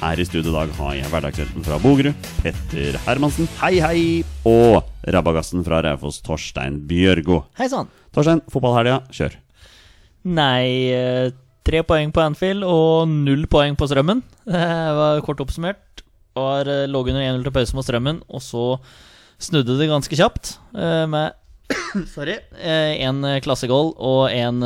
[0.00, 3.48] her i studio i dag har jeg hverdagshelten fra Bogerud, Petter Hermansen.
[3.60, 4.00] Hei, hei!
[4.48, 7.42] Og rabagassen fra Raufoss, Torstein Bjørgo.
[7.58, 7.88] Hei sann.
[8.14, 9.36] Torstein, fotballhelga, kjør.
[10.36, 11.30] Nei, eh,
[11.66, 14.22] tre poeng på Anfield og null poeng på Strømmen.
[14.46, 14.66] Det
[15.00, 16.04] var kort oppsummert.
[16.36, 18.66] Var, eh, lå under 1-0 til pause mot Strømmen, og så
[19.42, 21.36] snudde det ganske kjapt eh, med
[22.14, 22.36] Sorry.
[22.62, 24.60] En klassegoal og en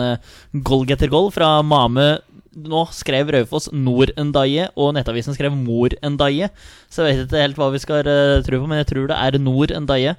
[0.52, 2.18] goalgetter-goal fra Mame.
[2.50, 6.50] Nå skrev Raufoss Nor-Ndaye, og Nettavisen skrev Mor-Ndaye.
[6.90, 9.18] Så jeg vet ikke helt hva vi skal uh, tro på, men jeg tror det
[9.18, 10.16] er Nor-Ndaye.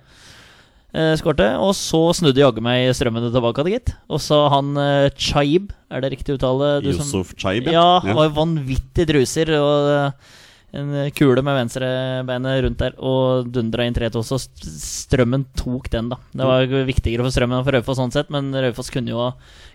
[0.91, 3.93] Uh, skårte, og så snudde jaggu meg strømmene tilbake gitt.
[4.11, 6.77] Og så han uh, Chaib, er det riktig uttale?
[6.83, 7.99] Du Yusuf Chaib, ja.
[8.03, 9.51] Ja, var vanvittig druser.
[9.59, 10.37] Og eh,
[10.71, 14.23] en kule med venstrebeinet rundt der og dundra inn 3-2.
[14.23, 16.19] Så Strømmen tok den, da.
[16.31, 19.29] Det var viktigere for Strømmen enn for Raufoss sånn sett, men Raufoss kunne jo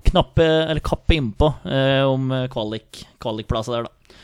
[0.08, 4.22] knappe, eller kappe innpå eh, om kvalik, kvalikplasset der, da.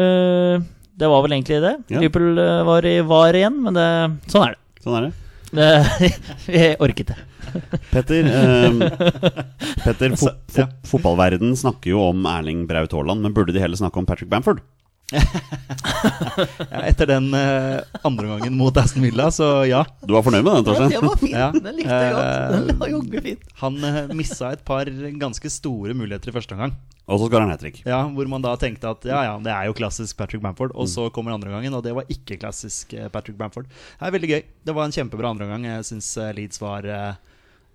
[0.00, 0.68] Eh,
[1.00, 1.74] det var vel egentlig det.
[1.88, 2.00] Ja.
[2.02, 3.88] Liverpool eh, var, i, var igjen, men det,
[4.32, 4.84] sånn er det.
[4.84, 5.16] Sånn er det.
[6.46, 7.20] Vi jeg orket det.
[7.92, 8.82] Petter, ehm,
[9.84, 13.98] Petter fo fo fotballverden snakker jo om Erling Braut Haaland, men burde de heller snakke
[13.98, 14.62] om Patrick Bamford?
[15.10, 19.82] Ja, etter den uh, andre gangen mot Aston Villa, så ja.
[20.04, 20.94] Du var fornøyd med den, Torstein?
[21.04, 21.34] var fint.
[21.34, 21.48] Ja.
[21.54, 22.28] Den likte jeg godt.
[22.30, 23.34] Eh, Den var jogge.
[23.62, 24.90] Han uh, missa et par
[25.20, 26.76] ganske store muligheter i første omgang.
[27.10, 27.80] Og så skårer han hat trick.
[27.88, 30.74] Ja, hvor man da tenkte at ja, ja, det er jo klassisk Patrick Bamford.
[30.78, 33.66] Og så kommer andre gangen, og det var ikke klassisk eh, Patrick Bamford.
[33.66, 34.44] Det er veldig gøy.
[34.68, 35.66] Det var en kjempebra andre gang.
[35.72, 37.18] Jeg syns Leeds var eh,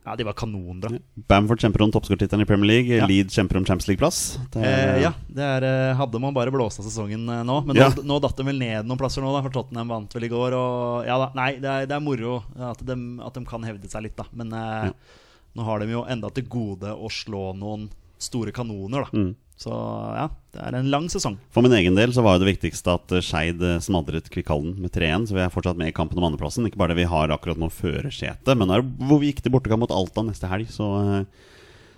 [0.06, 0.92] Ja, de var kanonbra.
[1.28, 2.98] Bamford kjemper om toppskårtittelen i Premier League.
[3.00, 3.08] Ja.
[3.10, 4.20] Leed kjemper om Champions League-plass.
[4.56, 7.56] Eh, ja, det er, eh, hadde man bare blåst av sesongen eh, nå.
[7.66, 7.90] Men Ja.
[7.90, 10.30] nå, nå datt de vel ned noen plasser nå, da, for Tottenham vant vel i
[10.30, 10.54] går.
[10.54, 13.90] Og ja da, Nei, det er, det er moro at de, at de kan hevde
[13.90, 14.28] seg litt, da.
[14.38, 14.92] Men eh,
[15.58, 17.90] nå har de jo enda til gode å slå noen
[18.22, 19.18] store kanoner, da.
[19.18, 19.34] Mm.
[19.56, 21.38] Så ja, det er en lang sesong.
[21.56, 24.92] For min egen del så var det viktigste at eh, Skeid eh, smadret Kvikkhallen med
[24.92, 25.30] 3-1.
[25.30, 26.68] Så vi er fortsatt med i kampen om andreplassen.
[26.68, 29.54] Ikke bare det vi har akkurat nå førersetet, men det er hvor vi gikk til
[29.56, 30.68] bortekamp mot Alta neste helg.
[30.76, 31.54] Så, eh,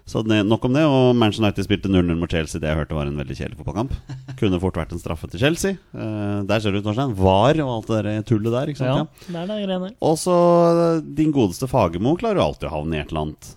[0.08, 0.84] så nok om det.
[0.86, 2.62] Og Manchester United spilte 0-0 mot Chelsea.
[2.62, 3.98] Det jeg hørte var en veldig kjedelig fotballkamp.
[4.40, 5.82] Kunne fort vært en straffe til Chelsea.
[5.98, 7.18] Der ser du, Torstein.
[7.18, 8.70] VAR og alt det der tullet der.
[8.72, 8.94] Ikke sant?
[8.94, 9.34] Ja, Ja.
[9.34, 9.92] det er det greiene.
[10.06, 10.38] Og så
[11.02, 13.52] din godeste Fagermo klarer jo alltid å havne i et eller annet.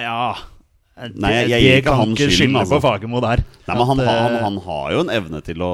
[0.00, 0.53] Ja
[0.94, 2.76] det, Nei, jeg- jeg gir ikke han skylden, skylde altså.
[2.78, 3.42] på Fagermo der.
[3.66, 5.72] Nei, men han, At, han, eh, han har jo en evne til å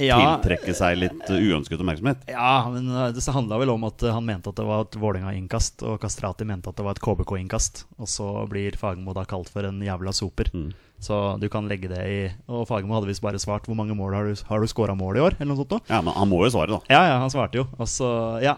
[0.00, 0.18] Ja.
[0.40, 2.24] tiltrekke seg litt uh, uønsket oppmerksomhet.
[2.28, 4.96] Ja, men eh, det handla vel om at eh, han mente at det var et
[4.96, 7.84] Vålerenga-innkast, og Kastrati mente at det var et KBK-innkast.
[8.00, 10.48] Og så blir Fagermo da kalt for en jævla soper.
[10.54, 10.72] Mm.
[11.02, 14.14] Så du kan legge det i Og Fagermo hadde visst bare svart 'Hvor mange mål
[14.14, 15.82] har du, har du scora mål i år?' Eller noe sånt noe.
[15.90, 16.78] Ja, men han må jo svare, da.
[16.88, 17.64] Ja, ja, han svarte jo.
[17.78, 18.54] Og så, ja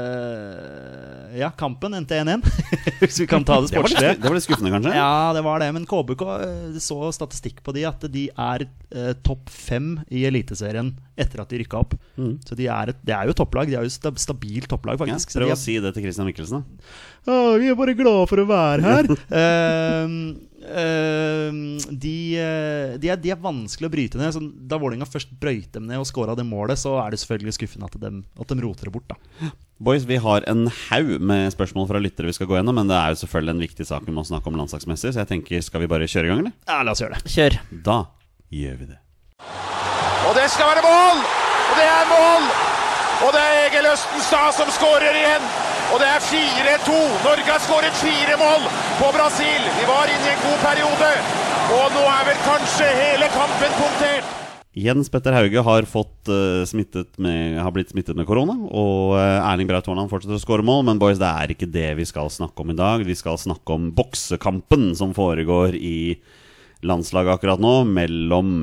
[0.00, 2.42] øh, Ja, kampen endte 1-1.
[3.02, 4.16] Hvis vi kan ta det sportslige.
[4.18, 4.94] det var litt skuffende, kanskje?
[4.98, 5.68] Ja, det var det.
[5.76, 10.92] Men KBK eh, så statistikk på de at de er eh, topp fem i Eliteserien
[11.20, 11.94] etter at de rykka opp.
[12.46, 13.68] Så de er et, det er jo topplag.
[13.70, 15.30] De er jo sta- stabilt topplag, Ja, faktisk.
[15.34, 17.30] Så prøv å si det til Christian Michelsen, da.
[17.30, 19.10] Å, vi er bare glade for å være her.
[19.40, 20.16] Ehm,
[20.60, 24.34] de, eh, de, er, de er vanskelig å bryte ned.
[24.34, 27.56] Så da Vålerenga først brøyt dem ned og skåra det målet, så er det selvfølgelig
[27.56, 29.08] skuffende at de, at de roter det bort.
[29.10, 32.90] da Boys, vi har en haug med spørsmål fra lyttere vi skal gå gjennom, men
[32.90, 35.64] det er jo selvfølgelig en viktig sak vi må snakke om landslagsmessig, så jeg tenker,
[35.64, 36.56] skal vi bare kjøre i gang, eller?
[36.68, 37.32] Ja, La oss gjøre det.
[37.32, 37.56] Kjør.
[37.88, 37.96] Da
[38.52, 39.00] gjør vi det.
[40.28, 41.24] Og det skal være mål!
[41.70, 42.69] Og det er mål!
[43.20, 45.46] Og det er Egil Østenstad som skårer igjen.
[45.92, 46.98] Og det er 4-2.
[47.26, 48.62] Norge har skåret fire mål
[48.96, 49.64] på Brasil.
[49.76, 51.10] Vi var inne i en god periode.
[51.76, 54.36] Og nå er vel kanskje hele kampen punktert.
[54.80, 59.66] Jens Petter Hauge har, fått, eh, med, har blitt smittet med korona, og eh, Erling
[59.66, 62.62] Braut Haaland fortsetter å skåre mål, men boys, det er ikke det vi skal snakke
[62.62, 63.02] om i dag.
[63.02, 66.14] Vi skal snakke om boksekampen som foregår i
[66.86, 68.62] landslaget akkurat nå, mellom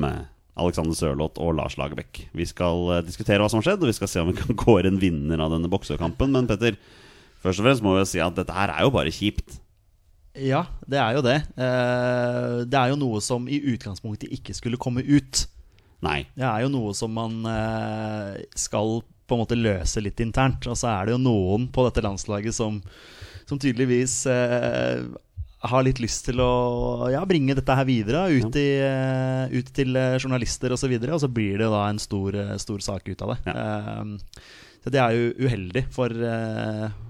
[0.58, 2.24] Alexander Sørloth og Lars Lagerbäck.
[2.36, 4.58] Vi skal eh, diskutere hva som har skjedd, og vi skal se om vi kan
[4.64, 6.34] kåre en vinner av denne boksekampen.
[6.34, 6.78] Men Petter,
[7.42, 9.60] først og fremst må vi si at dette her er jo bare kjipt.
[10.38, 11.38] Ja, det er jo det.
[11.58, 15.46] Eh, det er jo noe som i utgangspunktet ikke skulle komme ut.
[16.04, 16.22] Nei.
[16.38, 20.66] Det er jo noe som man eh, skal på en måte løse litt internt.
[20.70, 22.78] Og så er det jo noen på dette landslaget som,
[23.48, 25.02] som tydeligvis eh,
[25.66, 29.96] har litt lyst til å ja, bringe dette her videre ut, i, eh, ut til
[29.98, 30.78] eh, journalister osv.
[30.78, 33.34] Og, så videre, og så blir det da en stor, eh, stor sak ut av
[33.34, 33.54] det.
[33.54, 34.38] Eh,
[34.84, 36.12] så det er jo uheldig for,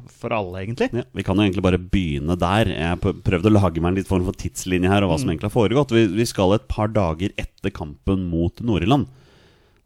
[0.08, 0.88] for alle, egentlig.
[0.96, 2.72] Ja, vi kan jo egentlig bare begynne der.
[2.72, 5.50] Jeg prøvde å lage meg en litt form for tidslinje her, og hva som egentlig
[5.50, 5.92] har foregått.
[5.92, 9.12] Vi, vi skal et par dager etter kampen mot Nord-Irland.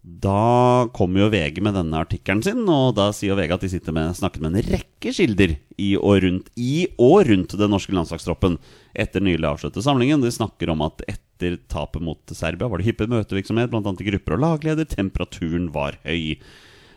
[0.02, 3.94] Da kommer jo VG med denne artikkelen sin, og da sier VG at de sitter
[3.94, 8.56] med, snakket med en rekke kilder i og rundt, i og rundt den norske landslagstroppen
[8.98, 10.24] etter nylig avsluttet samlingen.
[10.24, 13.94] De snakker om at etter tapet mot Serbia var det hyppig møtevirksomhet, bl.a.
[13.94, 14.88] i grupper og lagleder.
[14.90, 16.34] Temperaturen var høy.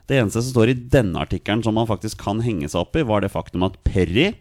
[0.09, 3.05] Det eneste som står i denne artikkelen som man faktisk kan henge seg opp i,
[3.05, 4.31] var det faktum at Perry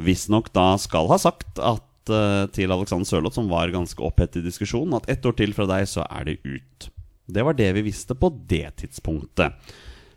[0.00, 4.46] visstnok da skal ha sagt at eh, til Alexander Sørloth, som var ganske opphetet i
[4.48, 6.88] diskusjonen, at ett år til fra deg, så er det ut.
[7.34, 9.56] Det var det vi visste på det tidspunktet.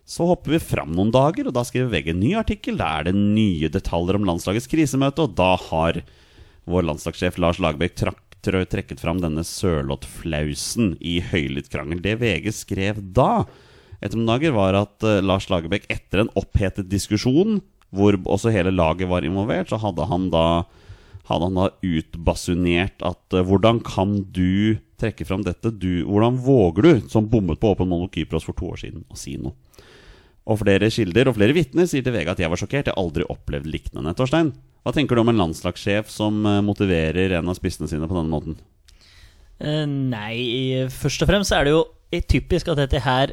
[0.03, 2.77] Så hopper vi fram noen dager, og da skriver VG en ny artikkel.
[2.79, 6.01] Da er det nye detaljer om landslagets krisemøte, og da har
[6.69, 12.03] vår landslagssjef Lars Lagerbäck trekket fram denne Sørloth-flausen i høylytt krangel.
[12.03, 13.45] Det VG skrev da,
[14.01, 17.61] etter noen dager, var at eh, Lars Lagerbäck etter en opphetet diskusjon,
[17.93, 20.65] hvor også hele laget var involvert, så hadde han da
[21.29, 25.71] hadde han da utbasunert at eh, hvordan kan du trekke fram dette?
[25.75, 29.05] Du, hvordan våger du, som bommet på åpen mål mot Kypros for to år siden,
[29.11, 29.55] å si noe?
[30.43, 32.89] Og flere kilder og flere vitner sier til VG at jeg var sjokkert.
[32.89, 34.11] Jeg har aldri opplevd lignende.
[34.17, 34.51] Torstein,
[34.83, 38.31] hva tenker du om en landslagssjef som eh, motiverer en av spissene sine på denne
[38.33, 38.57] måten?
[39.63, 41.83] Uh, nei, først og fremst er det jo
[42.27, 43.31] typisk at dette her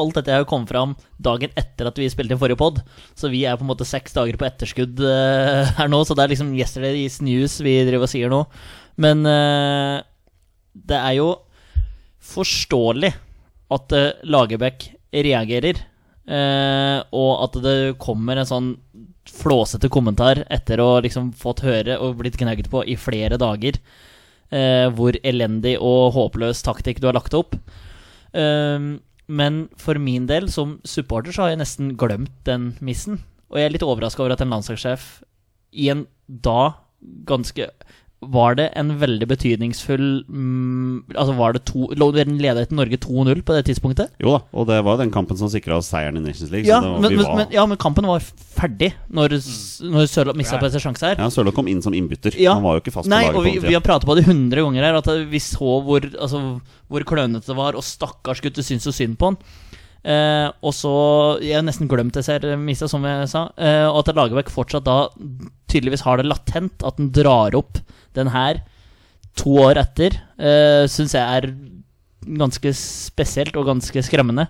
[0.00, 2.78] Alt dette har jo kommet fram dagen etter at vi spilte inn forrige pod.
[3.18, 6.00] Så vi er på en måte seks dager på etterskudd uh, her nå.
[6.08, 8.40] Så det er liksom yesterday's news vi driver og sier nå.
[9.00, 10.00] Men eh,
[10.72, 11.28] det er jo
[12.22, 13.12] forståelig
[13.72, 15.80] at uh, Lagerbäck reagerer.
[16.22, 18.68] eh, og at det kommer en sånn
[19.28, 23.76] flåsete kommentar etter å liksom fått høre og blitt gnagd på i flere dager
[24.54, 27.58] eh, hvor elendig og håpløs taktikk du har lagt opp.
[28.32, 33.20] Men for min del, som supporter, så har jeg nesten glemt den missen.
[33.52, 35.10] Og jeg er litt overraska over at en landslagssjef
[35.72, 36.74] i en da
[37.28, 37.68] ganske
[38.22, 42.98] Var det en veldig betydningsfull mm, Altså var det to Lå dere ledet til Norge
[43.02, 44.12] 2-0 på det tidspunktet?
[44.22, 46.68] Jo da, og det var den kampen som sikra oss seieren i Nations League.
[46.68, 49.90] Ja så det var, men, men, var, men, ja, men kampen var ferdig når, mm.
[49.96, 51.18] når Sørloth mista på seg sjanse her.
[51.18, 52.38] ja, Sørloth kom inn som innbytter.
[52.38, 52.54] Ja.
[52.58, 53.40] Han var jo ikke fast på Nei, laget.
[53.40, 55.76] og vi, på den vi har pratet på det 100 ganger her, at vi så
[55.86, 56.42] hvor, altså,
[56.92, 59.40] hvor klønete det var, og stakkars gutter syns så synd på han.
[60.02, 60.92] Eh, og så
[61.38, 63.46] Jeg har nesten glemt det ser Misa, som jeg sa.
[63.56, 65.06] Eh, og at Lagerbäck fortsatt da
[65.70, 67.78] tydeligvis har det latent, at den drar opp
[68.14, 68.62] den her
[69.38, 71.52] to år etter, eh, syns jeg er
[72.22, 74.48] ganske spesielt og ganske skremmende.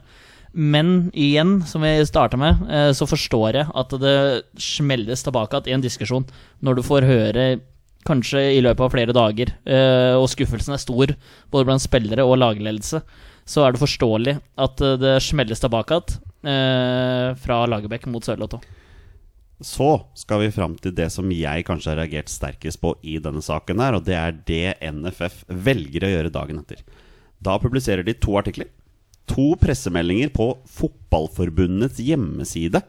[0.52, 5.68] Men igjen, som vi starta med, eh, så forstår jeg at det smelles tilbake igjen
[5.70, 6.26] i en diskusjon
[6.60, 7.60] når du får høre
[8.04, 11.14] kanskje i løpet av flere dager, eh, og skuffelsen er stor
[11.50, 13.00] både blant spillere og lagledelse,
[13.52, 16.20] så er det forståelig at eh, det smelles tilbake igjen
[16.52, 18.62] eh, fra Lagerbäck mot Sørloth.
[19.62, 23.42] Så skal vi fram til det som jeg kanskje har reagert sterkest på i denne
[23.44, 26.80] saken her, og det er det NFF velger å gjøre dagen etter.
[27.42, 28.70] Da publiserer de to artikler.
[29.30, 32.82] To pressemeldinger på Fotballforbundets hjemmeside,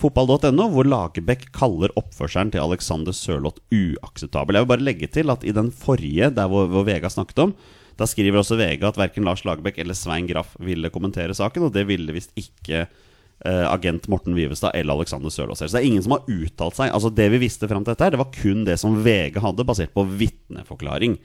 [0.00, 4.56] fotball.no, hvor Lagerbäck kaller oppførselen til Alexander Sørloth uakseptabel.
[4.56, 7.54] Jeg vil bare legge til at i den forrige, der hvor, hvor Vega snakket om,
[7.96, 11.72] da skriver også VG at verken Lars Lagerbäck eller Svein Graff ville kommentere saken, og
[11.72, 15.62] det ville visst ikke eh, agent Morten Vivestad eller Alexander Sørloth.
[15.62, 16.92] Så det er ingen som har uttalt seg.
[16.92, 19.68] Altså Det vi visste fram til dette, her, det var kun det som VG hadde,
[19.68, 21.16] basert på vitneforklaring.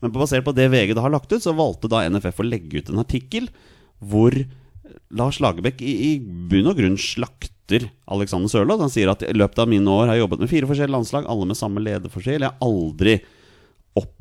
[0.00, 2.80] Men basert på det VG da har lagt ut, så valgte da NFF å legge
[2.80, 3.48] ut en artikkel
[4.00, 4.34] hvor
[5.14, 8.84] Lars Lagerbäck i, i bunn og grunn slakter Alexander Sørloth.
[8.84, 11.28] Han sier at i løpet av mine år har jeg jobbet med fire forskjellige landslag,
[11.30, 12.44] alle med samme lederforskjell.
[12.44, 13.20] Jeg har aldri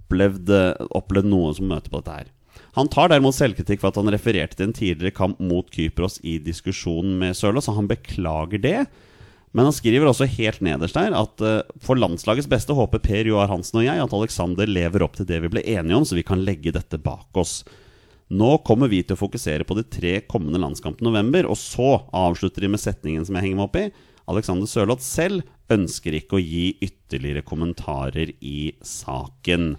[0.09, 0.49] opplevd,
[0.97, 2.31] opplevd noe som møter på dette her.
[2.77, 6.37] Han tar derimot selvkritikk for at han refererte til en tidligere kamp mot Kypros i
[6.41, 8.79] diskusjonen med Sørloth, så han beklager det.
[9.51, 13.49] Men han skriver også helt nederst der at eh, for landslagets beste håper Per Joar
[13.49, 16.25] Hansen og jeg at Alexander lever opp til det vi ble enige om, så vi
[16.25, 17.63] kan legge dette bak oss.
[18.29, 21.95] Nå kommer vi til å fokusere på de tre kommende landskampene i november, og så
[22.13, 23.87] avslutter de med setningen som jeg henger meg opp i.
[24.29, 29.71] Alexander Sørloth selv ønsker ikke å gi ytterligere kommentarer i saken.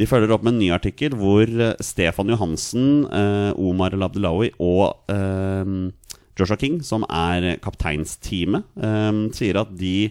[0.00, 4.48] De følger opp med en ny artikkel hvor eh, Stefan Johansen, eh, Omar El Abdelawi
[4.62, 5.74] og eh,
[6.40, 8.64] Joshua King, som er kapteinsteamet,
[9.36, 10.08] sier at de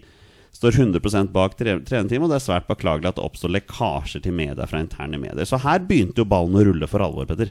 [0.53, 4.35] står 100% bak tre- trenerteamet, og det er svært beklagelig at det oppstår lekkasjer til
[4.38, 5.47] media fra interne medier.
[5.50, 7.50] Så her begynte jo ballen å rulle for alvor, Petter.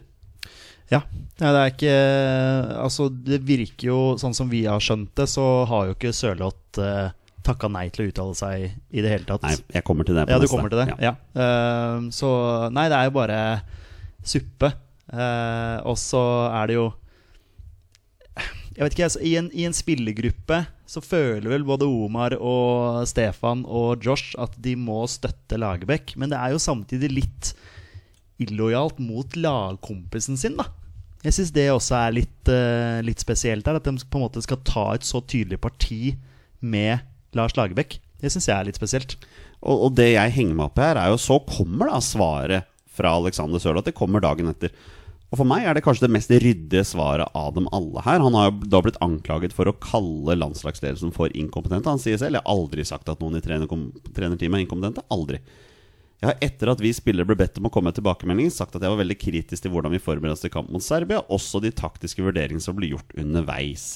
[0.93, 1.01] Ja.
[1.39, 1.91] Det er ikke
[2.83, 6.81] Altså, det virker jo Sånn som vi har skjønt det, så har jo ikke Sørloth
[6.83, 7.13] eh,
[7.47, 9.45] takka nei til å uttale seg i det hele tatt.
[9.47, 10.55] Nei, jeg kommer til det på Ja, du neste.
[10.55, 10.89] kommer til det?
[10.93, 11.11] Ja.
[11.11, 11.15] Ja.
[11.35, 12.31] Uh, så
[12.75, 13.39] Nei, det er jo bare
[14.23, 14.73] suppe.
[15.11, 16.23] Uh, og så
[16.55, 16.85] er det jo
[18.77, 23.03] Jeg vet ikke, altså, i, en, I en spillergruppe så føler vel både Omar og
[23.07, 27.51] Stefan og Josh at de må støtte Lagerbäck, men det er jo samtidig litt
[28.43, 30.67] illojalt mot lagkompisen sin, da.
[31.21, 33.77] Jeg syns det også er litt, uh, litt spesielt her.
[33.77, 36.15] At de på en måte skal ta et så tydelig parti
[36.65, 37.05] med
[37.39, 37.99] Lars Lagerbäck.
[38.21, 39.17] Det syns jeg er litt spesielt.
[39.61, 42.69] Og, og det jeg henger meg opp i her, er jo så kommer da svaret
[42.91, 43.89] fra Alexander Sørloth.
[43.89, 44.75] Det kommer dagen etter.
[45.31, 48.19] Og for meg er det kanskje det mest ryddige svaret av dem alle her.
[48.25, 51.87] Han har jo da blitt anklaget for å kalle landslagsledelsen for inkompetente.
[51.87, 55.07] Han sier selv jeg har aldri sagt at noen i trenerteamet er inkompetente.
[55.15, 55.39] Aldri.
[56.21, 58.83] Jeg har etter at vi spillere ble bedt om å komme med tilbakemeldinger, sagt at
[58.85, 61.71] jeg var veldig kritisk til hvordan vi forberedte oss til kamp mot Serbia, også de
[61.73, 63.87] taktiske vurderingene som ble gjort underveis.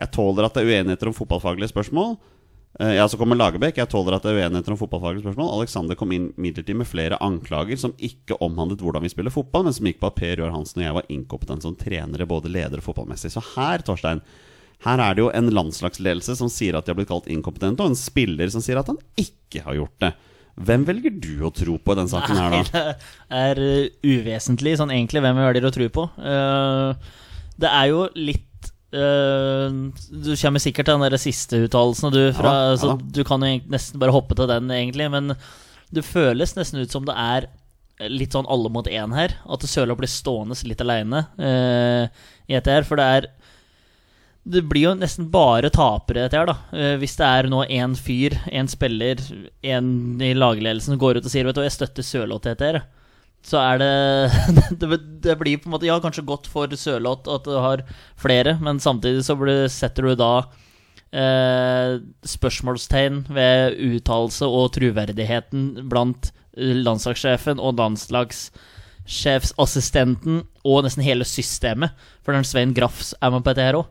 [0.00, 2.16] Jeg tåler at det er uenigheter om fotballfaglige spørsmål.
[2.80, 3.76] Eh, Ja, så kommer Lagerbäck.
[3.76, 5.50] Jeg tåler at det er uenigheter om fotballfaglige spørsmål.
[5.58, 9.76] Alexander kom inn midlertid med flere anklager som ikke omhandlet hvordan vi spiller fotball, men
[9.76, 12.80] som gikk på at Per Roar Hansen og jeg var inkompetente som trenere, både leder
[12.80, 13.32] og fotballmessig.
[13.34, 14.22] Så her, Torstein,
[14.86, 17.92] her er det jo en landslagsledelse som sier at de har blitt kalt inkompetente, og
[17.92, 20.14] en spiller som sier at han ikke har gjort det.
[20.62, 22.62] Hvem velger du å tro på i den saken her, da?
[22.72, 26.08] det er uh, uvesentlig, sånn egentlig, hvem vi velger å tro på.
[26.20, 26.92] Uh,
[27.62, 28.48] det er jo litt
[28.94, 29.68] uh,
[30.12, 33.44] Du kommer sikkert til den der siste uttalelsen, du, fra, Ja, ja så du kan
[33.44, 35.08] jo nesten bare hoppe til den, egentlig.
[35.12, 35.34] Men
[35.92, 37.50] det føles nesten ut som det er
[38.10, 39.36] litt sånn alle mot én her.
[39.46, 42.08] At Sørloth blir stående litt aleine uh,
[42.48, 42.88] i dette her.
[42.88, 43.30] For det er
[44.42, 46.56] det blir jo nesten bare tapere dette her, da.
[46.74, 49.22] Uh, hvis det er nå én fyr, én spiller,
[49.62, 52.82] én i lagledelsen går ut og sier Vet du, jeg støtter Sørloth i dette her.
[53.42, 54.30] Så er det,
[54.78, 57.82] det Det blir på en måte Ja, kanskje godt for Sørloth at du har
[58.20, 60.32] flere, men samtidig så blir, setter du da
[61.12, 71.90] eh, spørsmålstegn ved uttalelse og troverdigheten blant eh, landslagssjefen og landslagssjefsassistenten og nesten hele systemet.
[72.22, 73.86] For den Svein Grafs er med på dette her òg.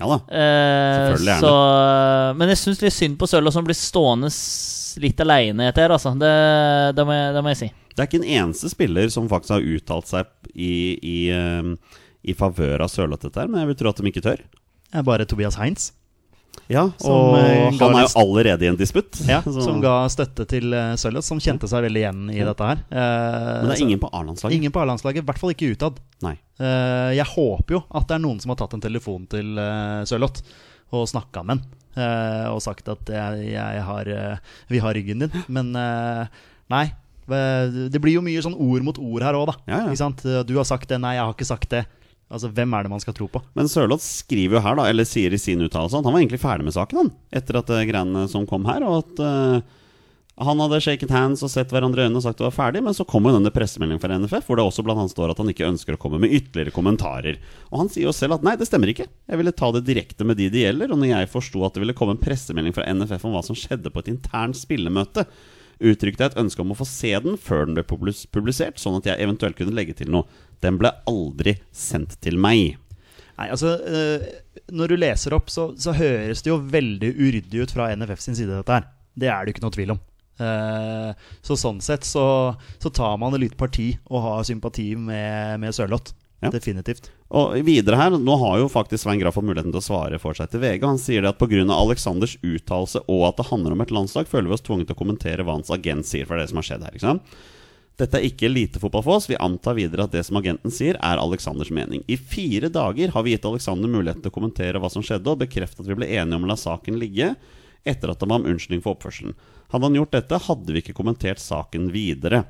[0.00, 0.16] Ja da.
[0.34, 1.54] Eh, Selvfølgelig er så,
[2.38, 4.28] men jeg syns litt synd på Sørloth som blir stående
[5.02, 6.14] litt aleine etter altså.
[6.18, 6.32] Det,
[6.96, 7.70] det, må jeg, det må jeg si.
[7.92, 12.36] Det er ikke en eneste spiller som faktisk har uttalt seg i, i, eh, i
[12.36, 14.44] favør av Sørloth, dette her, men jeg vil tro at de ikke tør.
[14.92, 15.92] Det er bare Tobias Heinz.
[16.70, 19.18] Ja, og eh, han er jo allerede i en disputt.
[19.28, 22.82] Ja, Som ga støtte til uh, Sørloth, som kjente seg veldig igjen i dette her.
[22.92, 24.56] Uh, Men det er ingen på A-landslaget.
[24.56, 26.00] ingen på A-landslaget, i hvert fall ikke utad.
[26.24, 26.36] Nei.
[26.62, 30.04] Eh, jeg håper jo at det er noen som har tatt en telefon til uh,
[30.08, 30.44] Sørloth
[30.92, 31.62] og snakka med han.
[31.96, 35.42] eh, og sagt at jeg, jeg har, eh, vi har ryggen din.
[35.48, 36.26] Men eh,
[36.72, 36.86] nei.
[37.32, 39.54] Det blir jo mye sånn ord mot ord her òg, da.
[39.70, 40.42] Ja, ja.
[40.44, 41.84] Du har sagt det, nei, jeg har ikke sagt det.
[42.32, 43.40] Altså, Hvem er det man skal tro på?
[43.56, 46.40] Men Sørloth skriver jo her, da, eller sier i sin uttalelse, at han var egentlig
[46.42, 47.10] ferdig med saken, han.
[47.32, 49.78] Etter at greiene som kom her, og at eh,
[50.40, 52.94] han hadde shaket hands og sett hverandre i øynene og sagt det var ferdig, men
[52.96, 55.50] så kom jo denne pressemeldingen fra NFF, hvor det også blant annet står at han
[55.52, 57.40] ikke ønsker å komme med ytterligere kommentarer.
[57.68, 59.10] Og han sier jo selv at nei, det stemmer ikke.
[59.28, 61.82] Jeg ville ta det direkte med de det gjelder, og når jeg forsto at det
[61.84, 65.26] ville komme en pressemelding fra NFF om hva som skjedde på et internt spillemøte,
[65.82, 69.10] uttrykte jeg et ønske om å få se den før den ble publisert, sånn at
[69.10, 70.24] jeg eventuelt kunne legge til noe.
[70.64, 72.78] Den ble aldri sendt til meg.
[73.36, 74.24] Nei, altså eh,
[74.72, 78.38] Når du leser opp, så, så høres det jo veldig uryddig ut fra NFF sin
[78.38, 78.88] side, dette her.
[79.18, 80.02] Det er det ikke noe tvil om.
[80.42, 82.24] Eh, så sånn sett så,
[82.82, 86.16] så tar man et lite parti og har sympati med, med Sørloth.
[86.42, 86.50] Ja.
[86.50, 87.06] Definitivt.
[87.30, 90.34] Og videre her, Nå har jo faktisk Svein Graff fått muligheten til å svare for
[90.34, 90.82] seg til VG.
[90.82, 91.62] Han sier det at pga.
[91.70, 95.02] Aleksanders uttalelse og at det handler om et landslag, føler vi oss tvunget til å
[95.04, 96.26] kommentere hva hans agent sier.
[96.26, 96.98] For det som har skjedd her.
[96.98, 97.36] ikke sant?
[98.00, 99.28] Dette er ikke elitefotball for oss.
[99.30, 102.02] Vi antar videre at det som agenten sier, er Aleksanders mening.
[102.10, 105.44] I fire dager har vi gitt Aleksander muligheten til å kommentere hva som skjedde, og
[105.44, 107.34] bekrefte at vi ble enige om å la saken ligge
[107.88, 109.34] etter at han ba om unnskyldning for oppførselen.
[109.72, 112.44] Hadde han gjort dette, hadde vi ikke kommentert saken videre.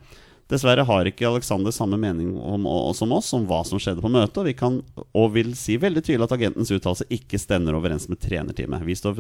[0.52, 4.40] Dessverre har ikke Alexander samme mening om, som oss om hva som skjedde på møtet,
[4.42, 4.80] og vi kan
[5.16, 8.84] og vil si veldig tydelig at agentens uttalelse ikke stemmer overens med trenerteamet.
[8.84, 9.16] Vi står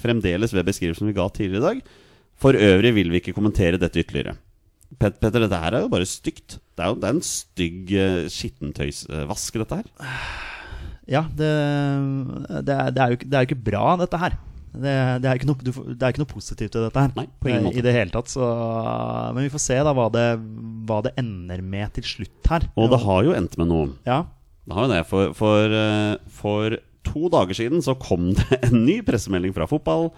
[0.00, 1.84] fremdeles ved beskrivelsen vi ga tidligere i dag.
[2.42, 4.34] For øvrig vil vi ikke kommentere dette ytterligere.
[4.98, 6.58] Pet Petter, dette her er jo bare stygt.
[6.76, 9.92] Det er jo det er en stygg uh, skittentøysvask, dette her.
[11.10, 11.52] Ja, det,
[12.66, 14.36] det, er, det, er jo, det er jo ikke bra, dette her.
[14.72, 17.10] Det, det, er ikke noe, du, det er ikke noe positivt i dette her.
[17.18, 17.78] Nei, på ingen Eh, måte.
[17.80, 18.30] I det hele tatt.
[18.32, 18.46] Så,
[19.36, 20.26] men vi får se da hva det,
[20.88, 22.64] hva det ender med til slutt her.
[22.80, 23.90] Og det har jo endt med noe.
[24.08, 24.22] Ja,
[24.64, 25.02] Det har jo det.
[25.10, 30.08] For, for, eh, for to dager siden så kom det en ny pressemelding fra fotball.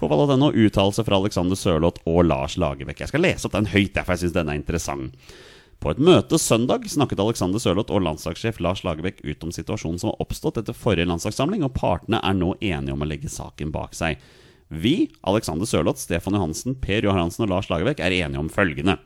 [0.00, 0.48] Fotball.no.
[0.56, 3.02] Uttalelse fra Alexander Sørloth og Lars Lagerbäck.
[3.04, 5.32] Jeg skal lese opp den høyt, derfor jeg syns den er interessant.
[5.80, 10.10] På et møte søndag snakket Alexander Sørloth og landslagssjef Lars Lagerbäck ut om situasjonen som
[10.10, 13.96] har oppstått etter forrige landslagssamling, og partene er nå enige om å legge saken bak
[13.96, 14.20] seg.
[14.68, 18.98] Vi, Alexander Sørloth, Stefan Johansen, Per Johansen og Lars Lagerbäck, er enige om følgende.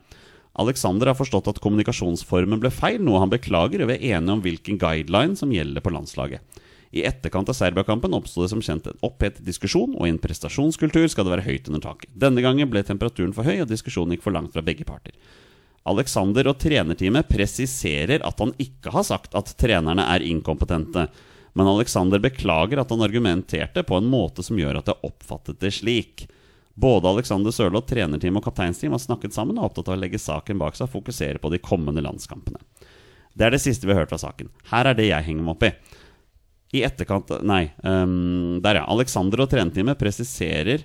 [0.59, 4.43] Alexander har forstått at kommunikasjonsformen ble feil, noe han beklager, og vi er enige om
[4.43, 6.61] hvilken guideline som gjelder på landslaget.
[6.95, 11.07] I etterkant av Serbia-kampen oppsto det som kjent en opphetet diskusjon, og i en prestasjonskultur
[11.11, 12.11] skal det være høyt under taket.
[12.19, 15.15] Denne gangen ble temperaturen for høy, og diskusjonen gikk for langt fra begge parter.
[15.85, 21.09] Alexander og trenerteamet presiserer at han ikke har sagt at trenerne er inkompetente,
[21.55, 25.75] men Alexander beklager at han argumenterte på en måte som gjør at jeg oppfattet det
[25.77, 26.25] slik.
[26.75, 30.19] Både Alexander Sørloth, trenerteam og kapteinsteam har snakket sammen og er opptatt av å legge
[30.19, 32.59] saken bak seg og fokusere på de kommende landskampene.
[33.35, 34.51] Det er det siste vi har hørt fra saken.
[34.73, 35.73] Her er det jeg henger meg opp i.
[36.75, 38.89] I etterkant Nei, um, der ja.
[38.91, 40.83] Alexander og trenerteamet presiserer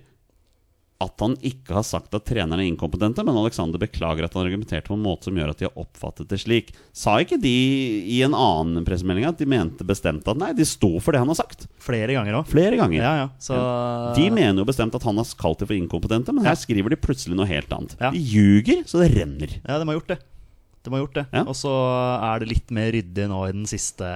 [1.00, 4.92] at han ikke har sagt at trenerne er inkompetente, men Alexander beklager at han argumenterte
[4.92, 6.74] på en måte som gjør at de har oppfattet det slik.
[6.92, 7.54] Sa ikke de
[8.04, 11.32] i en annen pressemelding at de mente bestemt at nei, de sto for det han
[11.32, 11.70] har sagt?
[11.80, 12.50] flere ganger òg.
[12.52, 13.00] Flere ganger.
[13.00, 13.30] Ja, ja.
[13.42, 13.56] Så
[14.18, 17.00] De mener jo bestemt at han har kalt dem for inkompetente, men her skriver de
[17.00, 17.96] plutselig noe helt annet.
[18.02, 18.12] Ja.
[18.12, 19.56] De ljuger så det renner.
[19.64, 20.20] Ja, de har gjort det.
[20.84, 21.26] De har gjort det.
[21.36, 21.46] Ja.
[21.48, 24.08] Og så er det litt mer ryddig nå i den siste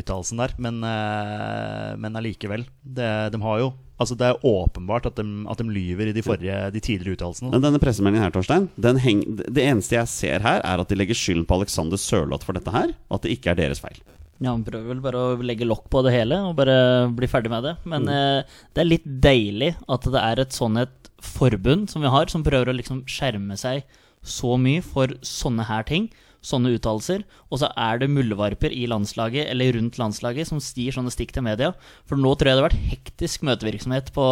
[0.00, 0.56] uttalelsen der.
[0.60, 2.66] Men, eh, allikevel.
[2.82, 3.70] De har jo
[4.00, 7.50] Altså, det er åpenbart at de, at de lyver i de, forrige, de tidligere uttalelsene.
[7.52, 10.96] Men denne pressemeldingen her, Torstein, den heng, det eneste jeg ser her, er at de
[10.96, 14.00] legger skylden på Alexander Sørloth for dette her, og at det ikke er deres feil.
[14.40, 17.50] Ja, Han prøver vel bare å legge lokk på det hele og bare bli ferdig
[17.52, 17.74] med det.
[17.84, 18.08] Men Mm.
[18.08, 18.42] eh,
[18.72, 22.42] det er litt deilig at det er et sånn et forbund som vi har, som
[22.42, 23.82] prøver å liksom skjerme seg
[24.24, 26.08] så mye for sånne her ting.
[26.40, 27.24] Sånne uttalelser.
[27.52, 31.44] Og så er det muldvarper i landslaget eller rundt landslaget som stier sånne stikk til
[31.44, 31.74] media.
[32.08, 34.28] For nå tror jeg det har vært hektisk møtevirksomhet på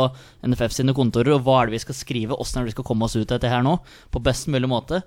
[0.48, 1.34] NFF sine kontorer.
[1.36, 2.38] Og hva er det vi skal skrive?
[2.38, 3.76] Åssen er det vi skal komme oss ut av dette her nå?
[4.14, 5.02] På best mulig måte.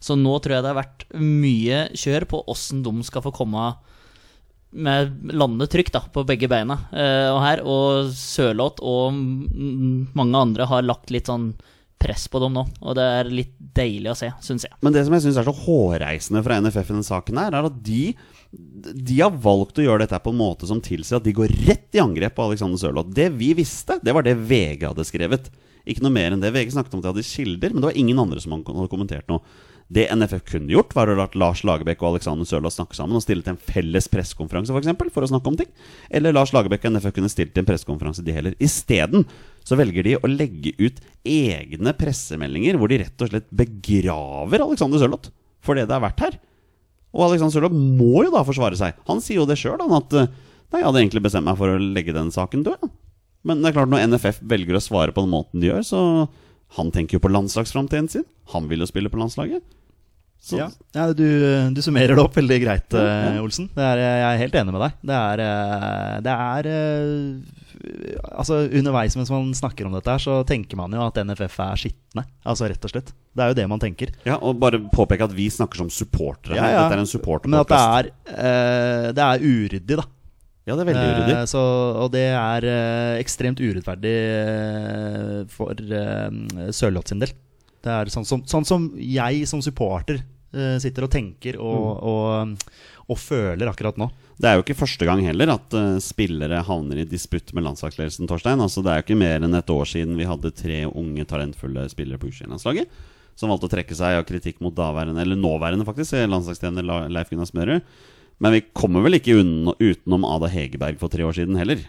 [0.00, 3.70] Så nå tror jeg det har vært mye kjør på åssen de skal få komme
[4.76, 6.78] med landet trygt da, på begge beina.
[6.92, 11.54] Eh, og her, og Sørloth og mange andre har lagt litt sånn
[12.00, 12.64] press på dem nå.
[12.82, 14.74] Og det er litt deilig å se, syns jeg.
[14.84, 17.68] Men det som jeg syns er så hårreisende fra NFF i denne saken, her, er
[17.68, 18.02] at de,
[18.96, 21.96] de har valgt å gjøre dette på en måte som tilsier at de går rett
[21.96, 23.14] i angrep på Alexander Sørloth.
[23.16, 25.50] Det vi visste, det var det VG hadde skrevet.
[25.86, 26.52] Ikke noe mer enn det.
[26.54, 29.28] VG snakket om at de hadde kilder, men det var ingen andre som hadde kommentert
[29.30, 29.44] noe.
[29.86, 33.22] Det NFF kunne gjort, var å la Lars Lagerbäck og Alexander Sørloth snakke sammen og
[33.22, 35.68] stille til en felles pressekonferanse for, eksempel, for å snakke om ting.
[36.10, 38.56] Eller Lars Lagerbäck og NFF kunne stilt til en pressekonferanse, de heller.
[38.58, 39.28] Isteden
[39.66, 45.02] så velger de å legge ut egne pressemeldinger hvor de rett og slett begraver Alexander
[45.02, 45.30] Sørloth
[45.62, 46.36] for det det har vært her.
[47.14, 48.98] Og Alexander Sørloth må jo da forsvare seg.
[49.06, 50.34] Han sier jo det sjøl, at eh,
[50.66, 52.88] Nei, jeg hadde egentlig bestemt meg for å legge den saken død.
[53.46, 56.00] Men det er klart, når NFF velger å svare på den måten de gjør, så
[56.74, 58.24] Han tenker jo på landslagsframtiden sin.
[58.50, 59.62] Han vil jo spille på landslaget.
[60.42, 61.26] Så, Ja, ja du,
[61.74, 63.42] du summerer det opp veldig greit, Ja, eh, ja.
[63.42, 63.68] Olsen.
[63.74, 64.96] Det er, jeg er helt enig med deg.
[65.10, 67.54] Det er, eh, det er eh,
[68.36, 71.80] Altså Underveis mens man snakker om dette, her så tenker man jo at NFF er
[71.82, 72.24] skitne.
[72.46, 73.12] Altså Rett og slett.
[73.36, 74.14] Det er jo det man tenker.
[74.26, 76.56] ja, Og bare påpeke at vi snakker som supportere.
[76.56, 77.50] Ja, Dette er en supporterpodkast.
[77.52, 80.06] Men at det er, det er uryddig, da.
[80.66, 81.34] Ja, det er veldig uryddig.
[81.36, 81.60] Eh, så,
[82.02, 87.30] og det er eh, ekstremt urettferdig eh, for eh, Sørloth sin del.
[87.86, 92.70] Det er sånn som, sånn som jeg som supporter uh, sitter og tenker og, og,
[93.06, 94.10] og føler akkurat nå.
[94.36, 98.28] Det er jo ikke første gang heller at uh, spillere havner i disputt med landslagsledelsen.
[98.28, 101.28] Torstein Altså Det er jo ikke mer enn et år siden vi hadde tre unge,
[101.30, 105.84] talentfulle spillere på U21-landslaget som valgte å trekke seg av kritikk mot daværende, eller nåværende
[105.84, 107.90] faktisk, landslagstrener Leif Gunnar Smørud.
[108.40, 111.82] Men vi kommer vel ikke utenom Ada Hegerberg for tre år siden heller.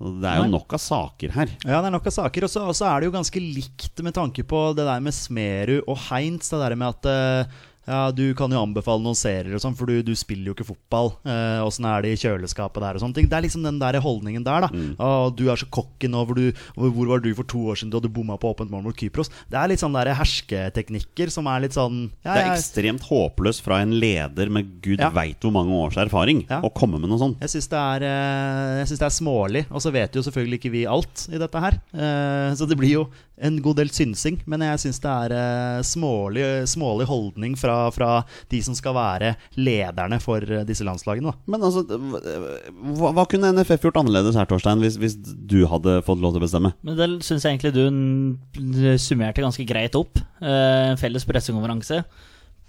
[0.00, 1.50] Så det er jo nok av saker her.
[1.60, 2.46] Ja, det er nok av saker.
[2.46, 5.98] Og så er det jo ganske likt med tanke på det der med Smerud og
[6.06, 6.48] Heinz.
[6.48, 7.58] Det der med at eh,
[7.90, 10.68] ja, du kan jo anbefale noen serier og sånn, for du, du spiller jo ikke
[10.70, 11.12] fotball.
[11.26, 11.58] Eh,
[11.90, 13.28] er det i kjøleskapet der og sånne ting.
[13.30, 14.70] Det er liksom den der holdningen der, da.
[15.02, 17.92] Å, du er så cocky nå, hvor, du, hvor var du for to år siden
[17.94, 19.32] da du bomma på åpent mål mot Kypros?
[19.50, 23.64] Det er litt sånn der hersketeknikker som er litt sånn ja, Det er ekstremt håpløst
[23.66, 25.10] fra en leder med gud Ja.
[25.14, 26.60] veit hvor mange års erfaring Ja.
[26.62, 27.40] å komme med noe sånt.
[27.40, 29.64] Jeg syns det, eh, det er smålig.
[29.70, 31.80] Og så vet jo selvfølgelig ikke vi alt i dette her.
[31.94, 33.08] Eh, Så det blir jo
[33.40, 34.40] en god del synsing.
[34.46, 38.10] Men jeg syns det er eh, smålig, smålig holdning fra fra
[38.52, 41.32] de som skal være lederne for eh, disse landslagene.
[41.32, 41.50] Da.
[41.54, 46.22] Men altså, hva, hva kunne NFF gjort annerledes her, Torstein, hvis, hvis du hadde fått
[46.22, 46.74] lov til å bestemme?
[46.86, 50.20] Men det syns jeg egentlig du summerte ganske greit opp.
[50.42, 52.02] Eh, En felles pressekonferanse.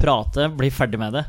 [0.01, 1.25] Prate, bli ferdig med det.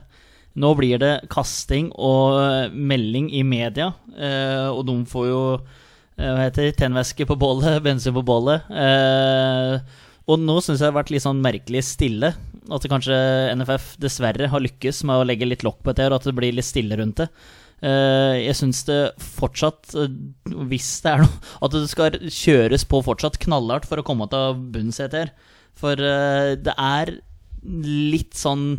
[0.62, 6.28] Nå blir det kasting og eh, melding i media, eh, og de får jo eh,
[6.28, 8.68] hva heter det, tennvæske på bålet, bensin på bålet.
[8.68, 9.78] Eh,
[10.28, 12.34] og nå syns jeg det har vært litt sånn merkelig stille.
[12.70, 13.16] At kanskje
[13.56, 16.54] NFF dessverre har lykkes med å legge litt lokk på dette, og at det blir
[16.54, 17.28] litt stille rundt det.
[17.82, 20.12] Eh, jeg syns det fortsatt, eh,
[20.70, 24.60] hvis det er noe At det skal kjøres på fortsatt knallhardt for å komme til
[24.74, 25.32] bunns i dette.
[25.74, 27.16] For eh, det er
[27.62, 28.76] litt sånn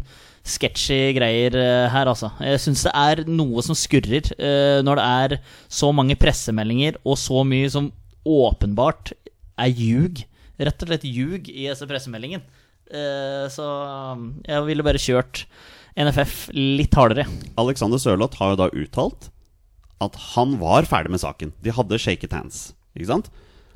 [0.47, 1.55] sketchy greier
[1.87, 2.33] her, altså.
[2.43, 4.27] Jeg syns det er noe som skurrer
[4.83, 5.35] når det er
[5.71, 7.87] så mange pressemeldinger og så mye som
[8.27, 9.13] åpenbart
[9.55, 10.19] er ljug.
[10.59, 12.43] Rett og slett ljug i disse pressemeldingen.
[12.93, 13.67] Eh, så
[14.13, 15.45] um, jeg ville bare kjørt
[15.97, 17.25] NFF litt hardere.
[17.61, 19.29] Alexander Sørloth har jo da uttalt
[20.03, 21.53] at han var ferdig med saken.
[21.63, 22.71] De hadde shaket hands.
[22.97, 23.29] Ikke sant?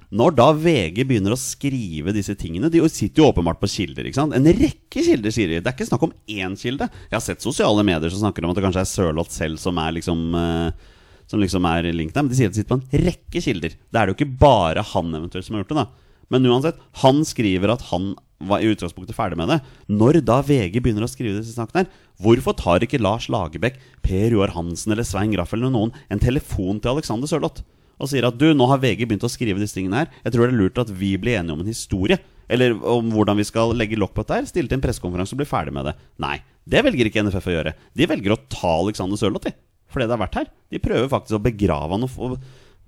[0.08, 4.06] Når da VG begynner å skrive disse tingene De sitter jo åpenbart på kilder.
[4.08, 4.36] ikke sant?
[4.38, 5.58] En rekke kilder, sier de.
[5.60, 6.88] Det er ikke snakk om én kilde.
[7.10, 9.80] Jeg har sett sosiale medier som snakker om at det kanskje er Sørloth selv som
[9.84, 10.94] er liksom eh,
[11.28, 12.24] Som liksom er linken.
[12.24, 13.76] Men de sier at de sitter på en rekke kilder.
[13.92, 15.84] Da er det jo ikke bare han eventuelt som har gjort det.
[15.84, 19.60] da Men uansett, han skriver at han var i utgangspunktet ferdig med det.
[19.90, 21.90] Når da VG begynner å skrive disse sakene her,
[22.22, 26.82] hvorfor tar ikke Lars Lagerbäck, Per Joar Hansen eller Svein Graff eller noen en telefon
[26.82, 27.64] til Alexander Sørloth
[27.98, 30.10] og sier at du, nå har VG begynt å skrive disse tingene her.
[30.22, 32.20] Jeg tror det er lurt at vi blir enige om en historie.
[32.48, 34.46] Eller om hvordan vi skal legge lokk på dette her.
[34.52, 35.96] Stille til en pressekonferanse og bli ferdig med det.
[36.22, 36.36] Nei,
[36.70, 37.74] det velger ikke NFF å gjøre.
[37.98, 39.56] De velger å ta Alexander Sørloth, de.
[39.90, 40.52] Fordi det har vært her.
[40.70, 42.38] De prøver faktisk å begrave han og, og,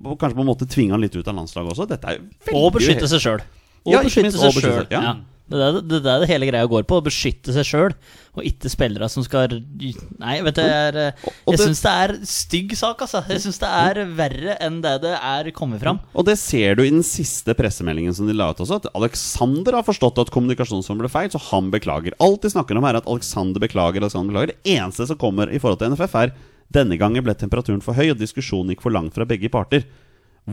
[0.05, 1.89] og kanskje på en måte tvinge han litt ut av landslaget også.
[1.89, 3.43] Dette er veldig Og beskytte seg sjøl.
[3.87, 4.85] Og Ja, beskytte seg sjøl.
[4.93, 5.17] ja.
[5.49, 6.99] Det er det, det hele greia går på.
[6.99, 7.95] Å beskytte seg sjøl,
[8.37, 12.75] og ikke spillere som skal Nei, vet du, jeg, eh, jeg syns det er stygg
[12.77, 13.23] sak, altså.
[13.31, 16.01] Jeg syns det er verre enn det det er kommet fram.
[16.13, 18.81] Og det ser du i den siste pressemeldingen som de la ut også.
[18.83, 22.17] At Alexander har forstått at kommunikasjonsformen ble feil, så han beklager.
[22.23, 24.03] Alt de snakker om, er at Alexander beklager.
[24.03, 26.35] Alexander beklager Det eneste som kommer i forhold til NFF, er
[26.73, 29.87] denne gangen ble temperaturen for høy, og diskusjonen gikk for langt fra begge parter.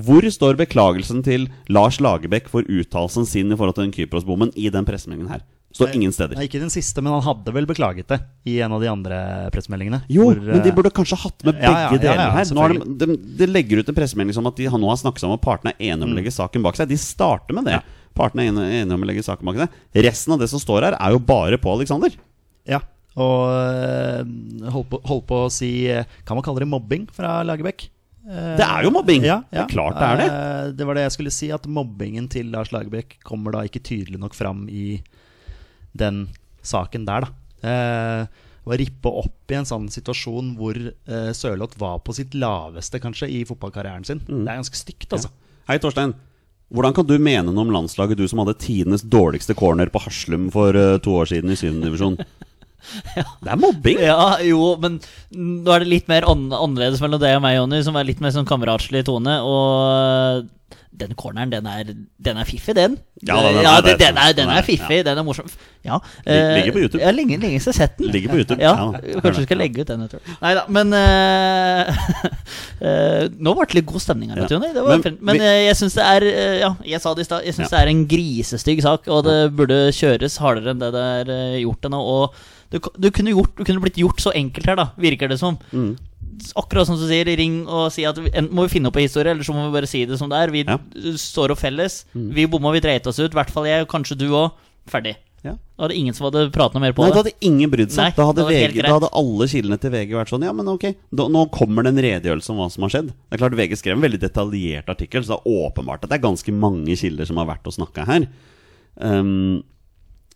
[0.04, 4.68] Hvor står beklagelsen til Lars Lagerbäck for uttalelsen sin i forhold til den Kypros-bommen i
[4.72, 5.44] den pressemeldingen her?
[5.76, 6.38] Står ingen steder.
[6.38, 8.16] Nei, ikke den siste, men han hadde vel beklaget det
[8.48, 9.18] i en av de andre
[9.52, 10.00] pressemeldingene.
[10.08, 12.52] Jo, hvor, men de eh, burde kanskje hatt med begge Ja, ja, deler ja, her.
[12.56, 15.00] Nå har de, de, de legger ut en pressemelding som at de har nå har
[15.02, 16.88] snakket sammen, og partene er enige om å legge saken bak seg.
[16.88, 17.82] De starter med det.
[18.16, 19.80] Partene er enige enige om å legge saken bak seg.
[20.06, 22.16] Resten av det som står her, er jo bare på Alexander.
[22.66, 22.80] Ja,
[23.20, 24.24] og eh,
[24.72, 27.88] holdt, på, holdt på å si eh, Kan man kalle det mobbing fra Lagerbäck?
[28.26, 29.22] Det er jo mobbing.
[29.26, 30.26] Ja, Det er klart det er det.
[30.32, 33.82] Eh, Det var det jeg skulle si, at mobbingen til Lars Lagerbäck kommer da ikke
[33.86, 35.00] tydelig nok fram i
[35.96, 36.24] den
[36.66, 37.30] saken der, da.
[37.62, 38.26] Eh,
[38.66, 43.28] Å rippe opp i en sånn situasjon hvor eh, Sørloth var på sitt laveste, kanskje,
[43.30, 44.18] i fotballkarrieren sin.
[44.26, 44.40] Mm.
[44.42, 45.30] Det er ganske stygt, altså.
[45.70, 46.16] Hei, Torstein.
[46.74, 50.48] Hvordan kan du mene noe om landslaget, du som hadde tidenes dårligste corner på Haslum
[50.50, 51.78] for to år siden i 7.
[51.84, 52.18] divisjon?
[53.44, 54.00] Det er mobbing!
[54.04, 55.00] Ja, jo, men
[55.36, 58.34] nå er det litt mer annerledes mellom deg og meg, Jonny, som er litt mer
[58.36, 59.38] sånn kameratslig tone.
[59.46, 60.46] Og
[60.96, 61.90] den corneren, den er,
[62.24, 62.94] den er fiffig, den.
[63.28, 65.44] Ja, den ja, den, den, er, er- er fiffig, den er morsom.
[65.84, 67.02] Ja, eh, ligger på YouTube.
[67.04, 68.08] Ja, lenge, lenge siden jeg har sett den.
[68.14, 68.62] Ligger på YouTube.
[68.64, 68.72] Ja,
[69.04, 70.06] Ja, Kanskje vi skal legge ut den.
[70.40, 72.00] Nei da, men uh,
[72.88, 74.56] eh, Nå ble det litt god stemning her, vet.
[74.56, 75.18] Det Men.
[75.20, 77.44] Men vi- eh, jeg syns det er eh, Ja, jeg sa det i stad.
[77.44, 77.76] Jeg syns Ja.
[77.76, 81.58] det er en grisestygg sak, og det burde kjøres hardere enn det det er eh,
[81.66, 82.00] gjort til nå.
[82.00, 85.38] Og du, du, kunne gjort, du kunne blitt gjort så enkelt her, da, virker det
[85.40, 85.58] som.
[85.72, 85.96] Mm.
[86.58, 89.06] Akkurat som du sier, ring og si at vi- enten må vi finne opp en
[89.06, 90.50] historie, eller så må vi bare si det som det er.
[90.52, 90.76] Vi Ja.
[90.78, 91.14] Mm.
[91.16, 92.04] står opp felles.
[92.14, 93.32] Vi bomma, vi dreit oss ut.
[93.32, 94.52] I hvert fall jeg, kanskje du òg.
[94.86, 95.16] Ferdig.
[95.44, 95.52] Ja.
[95.78, 98.02] Da hadde ingen som hadde pratet noe mer på Nei, da hadde ingen brydd seg.
[98.02, 100.66] Nei, da, hadde det VG, da hadde alle kildene til VG vært sånn Ja, men
[100.66, 103.06] ok, da, nå kommer det en redegjørelse om hva som har skjedd.
[103.12, 106.18] Det er klart VG skrev en veldig detaljert artikkel, så det er åpenbart at det
[106.18, 108.26] er ganske mange kilder som har vært og snakka her.
[108.98, 109.62] Um,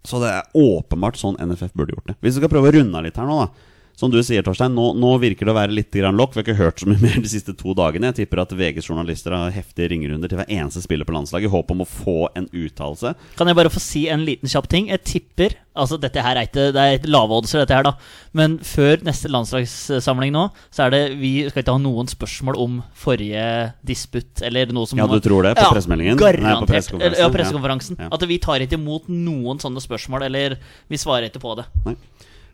[0.07, 2.17] så det er åpenbart sånn NFF burde gjort det.
[2.21, 3.70] Hvis vi skal prøve å runde av litt her nå, da.
[4.01, 6.33] Som du sier, Torstein, nå, nå virker det å være litt lokk.
[6.33, 8.09] Vi har ikke hørt så mye mer de siste to dagene.
[8.09, 11.53] Jeg tipper at VGs journalister har heftige ringerunder til hver eneste spiller på landslaget i
[11.53, 13.13] håp om å få en uttalelse.
[13.37, 14.89] Kan jeg bare få si en liten kjapp ting?
[14.89, 17.93] Jeg tipper Altså, dette her er ikke Det er lave oddser, dette her, da.
[18.37, 22.81] Men før neste landslagssamling nå, så er det Vi skal ikke ha noen spørsmål om
[22.99, 23.45] forrige
[23.87, 25.55] disputt, eller noe som Ja, du tror det?
[25.61, 26.19] På pressemeldingen?
[26.19, 26.73] Nei, på Garantert.
[26.75, 27.33] pressekonferansen, ja, ja.
[27.37, 28.03] pressekonferansen.
[28.03, 28.11] Ja.
[28.19, 30.59] At vi tar ikke imot noen sånne spørsmål, eller
[30.91, 31.69] vi svarer ikke på det.
[31.87, 31.97] Nei.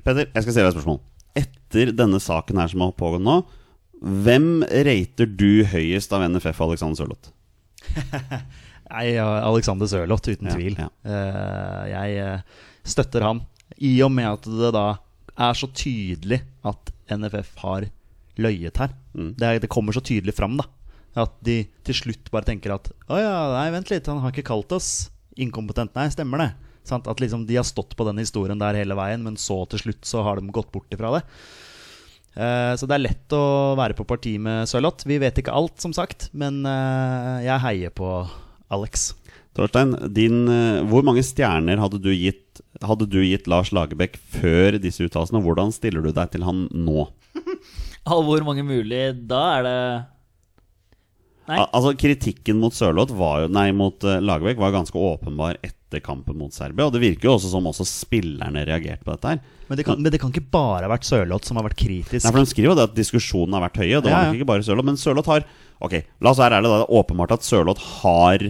[0.07, 1.01] Petter, jeg skal stille deg et spørsmål.
[1.37, 3.41] Etter denne saken her som har pågått nå,
[4.01, 7.33] hvem rater du høyest av NFF og Alexander Sørloth?
[8.93, 10.77] Nei, Alexander Sørloth, uten Ja, tvil.
[10.79, 10.89] ja.
[11.05, 13.41] Eh, jeg eh, støtter han
[13.83, 14.85] I og med at det da
[15.37, 17.89] er så tydelig at NFF har
[18.41, 18.93] løyet her.
[19.17, 20.65] Det, er, det kommer så tydelig fram, da.
[21.17, 24.47] At de til slutt bare tenker at Å ja, nei, vent litt, han har ikke
[24.53, 25.09] kalt oss
[25.41, 25.93] inkompetent.
[25.97, 26.51] Nei, stemmer det.
[26.89, 27.09] Sant?
[27.11, 30.09] At liksom de har stått på den historien der hele veien, men så til slutt
[30.09, 31.25] så har de gått bort ifra det.
[32.37, 35.09] Eh, så det er lett å være på parti med Sørloth.
[35.09, 38.11] Vi vet ikke alt, som sagt, men eh, jeg heier på
[38.73, 39.15] Alex.
[39.57, 44.77] Torstein, din, eh, hvor mange stjerner hadde du gitt, hadde du gitt Lars Lagerbäck før
[44.83, 45.41] disse uttalelsene?
[45.45, 47.09] Hvordan stiller du deg til han nå?
[48.07, 49.79] Av hvor mange mulig Da er det.
[51.55, 56.01] Al altså Kritikken mot Sørloth var jo, nei, mot uh, Lagerbäck var ganske åpenbar etter
[56.03, 56.89] kampen mot Serbia.
[56.89, 59.39] Og det virker jo også som også spillerne reagerte på dette her.
[59.69, 62.25] Men det kan, men det kan ikke bare ha vært Sørloth som har vært kritisk.
[62.27, 64.01] Nei, for De skriver jo det at diskusjonen har vært høye.
[64.03, 64.33] Det Ja, var ja.
[64.33, 64.89] nok ikke bare Sørloth.
[64.91, 65.47] Men Sørloth har
[65.79, 66.73] Ok, la oss være ærlige.
[66.73, 68.47] da, Det er åpenbart at Sørloth har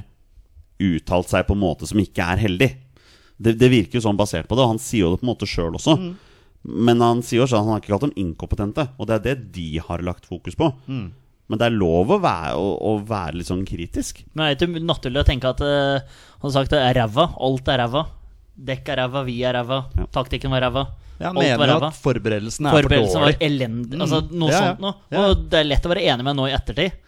[0.78, 2.68] uttalt seg på en måte som ikke er heldig.
[3.36, 5.32] Det, det virker jo sånn basert på det, og han sier jo det på en
[5.34, 5.96] måte sjøl også.
[6.00, 6.12] Mm.
[6.86, 9.24] Men han sier jo sånn at han har ikke kalt dem inkompetente, og det er
[9.26, 10.70] det de har lagt fokus på.
[10.88, 11.10] Mm.
[11.48, 14.24] Men det er lov å være, å, å være litt sånn kritisk.
[14.34, 16.00] Men er det ikke naturlig å tenke at uh,
[16.40, 17.28] Han har sagt det er ræva.
[17.46, 18.02] Alt er ræva.
[18.70, 19.78] Dekk er ræva, vi er ræva.
[19.94, 20.06] Ja.
[20.16, 20.86] Taktikken var ræva.
[21.20, 21.88] Ja, Alt var mener ræva.
[21.94, 23.46] at forberedelsene er for Forberedelsen var dårlig.
[23.46, 24.00] elendig.
[24.04, 24.70] Altså noe Ja, ja.
[24.72, 24.94] sånt noe.
[25.14, 25.22] Ja.
[25.30, 26.98] Og det er lett å være enig med nå i ettertid.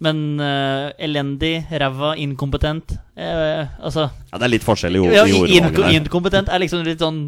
[0.00, 5.24] Men uh, elendig, ræva, inkompetent uh, Altså Ja, Det er litt forskjell i, ord- ja,
[5.26, 5.66] i in.
[5.98, 7.18] Inkompetent er liksom litt sånn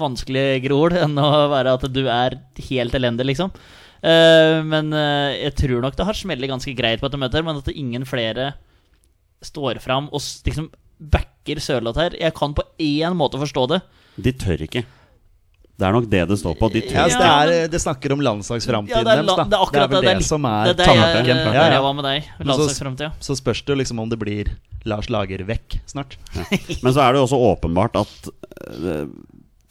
[0.00, 2.36] vanskeligere ord enn å være at du er
[2.68, 3.52] helt elendig, liksom.
[4.02, 7.60] Eh, men eh, jeg tror nok det har smellet ganske greit på dette møtet, men
[7.62, 8.52] at ingen flere
[9.42, 10.70] står fram og liksom
[11.12, 12.14] backer Sørloth her.
[12.18, 13.80] Jeg kan på én måte forstå det.
[14.22, 14.84] De tør ikke.
[15.72, 16.68] Det er nok det det står på.
[16.70, 17.16] De tør Ja, ikke.
[17.16, 19.38] altså, det, er, det snakker om landslagsframtiden Ja, det er, deres.
[19.40, 19.46] da.
[19.50, 20.12] det er akkurat vel det.
[20.20, 21.26] det, som er det er tanken.
[21.32, 22.28] jeg, Ja, jeg var med deg.
[22.52, 24.52] Så- Så spørs det jo liksom om det blir
[24.84, 26.18] Lars Lager vekk snart.
[26.82, 28.28] Men så er det jo også åpenbart at
[28.68, 29.06] eh,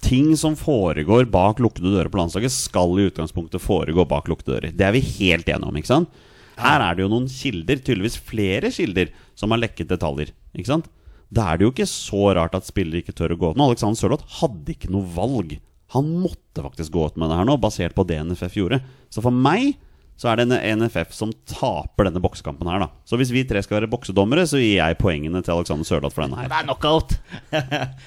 [0.02, 4.76] ting som foregår bak lukkede dører på landslaget, skal i utgangspunktet foregå bak lukkede dører.
[4.76, 6.22] Det er vi helt enige om, ikke sant?
[6.62, 10.34] Her er det jo noen kilder, tydeligvis flere kilder, som har lekket detaljer.
[10.58, 10.90] Ikke sant?
[11.32, 13.60] Da er det jo ikke så rart at spillere ikke tør å gå ut.
[13.60, 13.70] nå.
[13.72, 15.56] Alexander Sørloth hadde ikke noe valg.
[15.96, 18.82] Han måtte faktisk gå ut med det her nå, basert på det NFF gjorde.
[19.12, 19.78] Så for meg
[20.20, 22.92] så er det NFF som taper denne boksekampen her, da.
[23.08, 26.28] Så hvis vi tre skal være boksedommere, så gir jeg poengene til Alexander Sørloth for
[26.28, 26.52] denne her.
[26.52, 27.18] Det er knockout.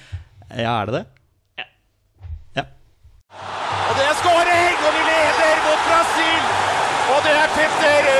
[0.55, 1.05] Ja, er det det?
[3.85, 6.43] Og det er skåring, og vi leder mot Brasil.
[7.15, 8.11] Og det er Petter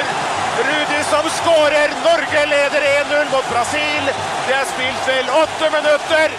[0.55, 1.93] Rudi som skårer.
[2.05, 4.11] Norge leder 1-0 mot Brasil.
[4.47, 6.35] Det er spilt vel åtte minutter.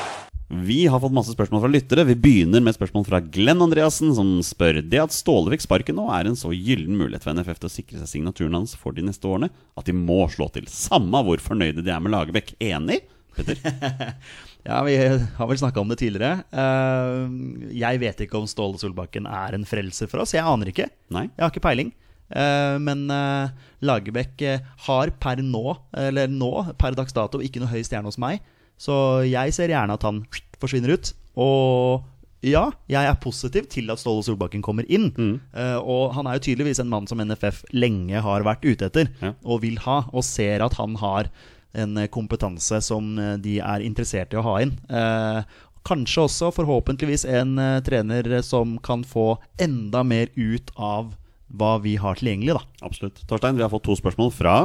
[0.48, 2.04] Vi har fått masse spørsmål fra lyttere.
[2.06, 5.98] Vi begynner med et spørsmål fra Glenn Andreassen, som spør det at Ståle fikk sparken
[5.98, 8.96] nå, er en så gyllen mulighet for NFF til å sikre seg signaturen hans for
[8.96, 10.70] de neste årene at de må slå til.
[10.70, 12.54] Samme hvor fornøyde de er med Lagerbäck.
[12.62, 13.02] Enig?
[13.36, 13.58] Petter?
[14.66, 16.42] Ja, Vi har vel snakka om det tidligere.
[16.50, 20.34] Eh, jeg vet ikke om Ståle Solbakken er en frelser for oss.
[20.34, 20.88] Jeg aner ikke.
[21.14, 21.28] Nei?
[21.28, 21.92] Jeg har ikke peiling.
[22.34, 23.52] Eh, men uh,
[23.86, 26.50] Lagerbäck eh, har per nå, eller nå,
[26.80, 28.42] per dags dato, ikke noe høy stjerne hos meg.
[28.76, 30.24] Så jeg ser gjerne at han
[30.60, 31.12] forsvinner ut.
[31.38, 32.02] Og
[32.46, 35.12] ja, jeg er positiv til at Ståle Solbakken kommer inn.
[35.16, 35.38] Mm.
[35.80, 39.32] og han er jo tydeligvis en mann som NFF lenge har vært ute etter, Ja.
[39.46, 40.02] og vil ha.
[40.12, 41.30] Og ser at han har
[41.76, 44.74] en eh, kompetanse som eh, de er interessert i å ha inn.
[44.88, 45.40] Eh,
[45.86, 51.14] kanskje også, forhåpentligvis, en eh, trener som kan få enda mer ut av
[51.56, 52.86] hva vi har tilgjengelig, da.
[52.88, 53.22] Absolutt.
[53.30, 54.56] Torstein, vi har fått to spørsmål fra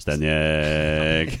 [0.00, 1.34] Stenjek.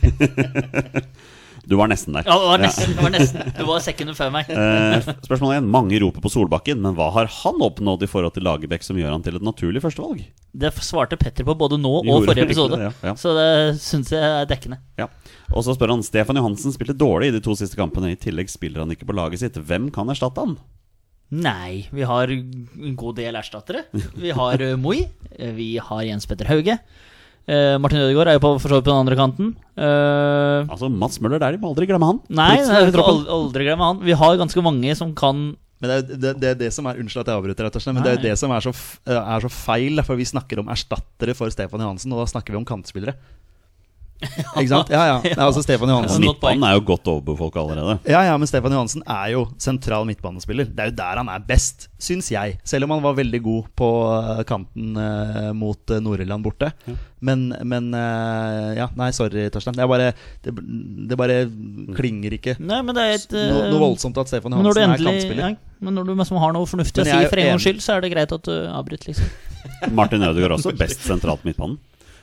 [1.68, 2.24] Du var nesten der.
[2.26, 2.94] Ja, det var nesten.
[2.96, 3.52] Det var, nesten.
[3.58, 4.48] Du var sekundet før meg.
[4.48, 5.66] Eh, spørsmål én.
[5.70, 9.12] Mange roper på Solbakken, men hva har han oppnådd i forhold til Lagerbäck som gjør
[9.12, 10.24] han til et naturlig førstevalg?
[10.56, 12.78] Det svarte Petter på både nå og forrige episode.
[12.80, 13.14] det, ja, ja.
[13.20, 13.50] Så det
[13.84, 14.80] syns jeg er dekkende.
[14.98, 15.06] Ja.
[15.54, 18.12] Og så spør han Stefan Johansen spilte dårlig i de to siste kampene.
[18.14, 19.60] I tillegg spiller han ikke på laget sitt.
[19.60, 20.56] Hvem kan erstatte han?
[21.30, 23.84] Nei, vi har en god del erstattere.
[24.18, 25.04] Vi har uh, Moi.
[25.38, 26.74] eh, Vi har Jens Petter Hauge.
[27.48, 29.54] Eh, Martin Ødegaard er jo på, for så vidt på den andre kanten.
[29.80, 32.20] Eh, Altså Mats Møller der, vi må aldri glemme han.
[32.28, 34.00] nei, er vi er aldri, aldri glemme han.
[34.04, 36.98] Vi har ganske mange som kan Men det er det, det, er det som er
[37.00, 38.72] Unnskyld at jeg avbryter, rett og slett, men det er jo det som er så,
[39.08, 40.02] er så feil.
[40.04, 43.16] For vi snakker om erstattere for Stefan Johansen, og da snakker vi om kantspillere.
[44.60, 44.90] Ikke sant?
[44.92, 45.16] Ja, ja.
[45.24, 46.24] Nei, altså Stefan Johansen.
[46.24, 47.96] Midtbanen er jo godt overbefolka allerede.
[48.10, 50.68] Ja, ja, men Stefan Johansen er jo sentral midtbanespiller.
[50.68, 52.58] Det er jo der han er best, syns jeg.
[52.68, 56.72] Selv om han var veldig god på eh, kanten eh, mot uh, Nord-Irland borte.
[57.20, 59.76] Men, men eh, Ja, nei, sorry, Torstein.
[59.76, 60.12] Det, er bare,
[60.44, 60.54] det,
[61.10, 61.42] det bare
[61.96, 65.20] klinger ikke Nei, men det er et eh, noe voldsomt at Stefan Johansen endelig, er
[65.20, 65.54] kantspiller.
[65.54, 67.84] ja, Men når du liksom har noe fornuftig å si er for en gangs skyld,
[67.84, 69.32] så er det greit at du avbryter, liksom.
[69.98, 71.78] Martin Ødegaard også best sentralt midtbanen.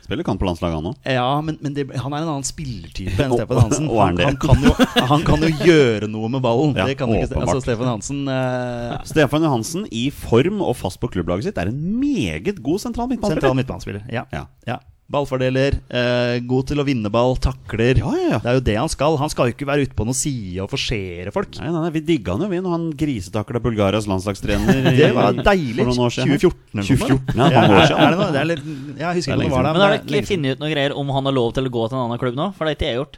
[0.08, 1.00] Spiller kant på landslaget, han òg.
[1.17, 3.89] Ja, men, men det, han er en annen spillertype enn Stefan Hansen.
[3.91, 4.72] Han Han, kan jo,
[5.12, 6.78] han kan jo gjøre noe med ballen.
[6.80, 8.96] Ja, det kan ikke, altså, Stefan Hansen uh...
[9.08, 13.43] Stefan Johansen i form og fast på klubblaget sitt er en meget god sentral midtbanespiller.
[13.43, 14.08] Sentral midtbanespiller.
[14.13, 14.24] Ja.
[14.32, 14.46] Ja.
[14.70, 14.80] ja.
[15.08, 17.96] Ballfordeler, eh, god til å vinne ball, takler.
[18.02, 18.39] Ja, ja, ja.
[18.43, 19.15] Det er jo det han skal.
[19.22, 21.56] Han skal jo ikke være ute på noen side og forsere folk.
[21.62, 24.82] Nei, nei, nei, Vi digga han jo, vi, når han grisetakla Bulgarias landslagstrener.
[24.91, 25.80] i- Det var deilig.
[25.80, 26.34] For noen år siden.
[26.36, 26.89] 2014 eller noe.
[26.91, 28.04] 2014, ja, noen år er, siden.
[28.04, 28.32] er det noe?
[28.36, 28.65] Det er litt,
[29.00, 29.72] jeg husker er ikke om det var det.
[29.72, 31.63] Men har det er dere ikke funnet ut noe greier om han har lov til
[31.72, 32.50] å gå til en annen klubb nå?
[32.58, 33.17] For det har ikke jeg gjort.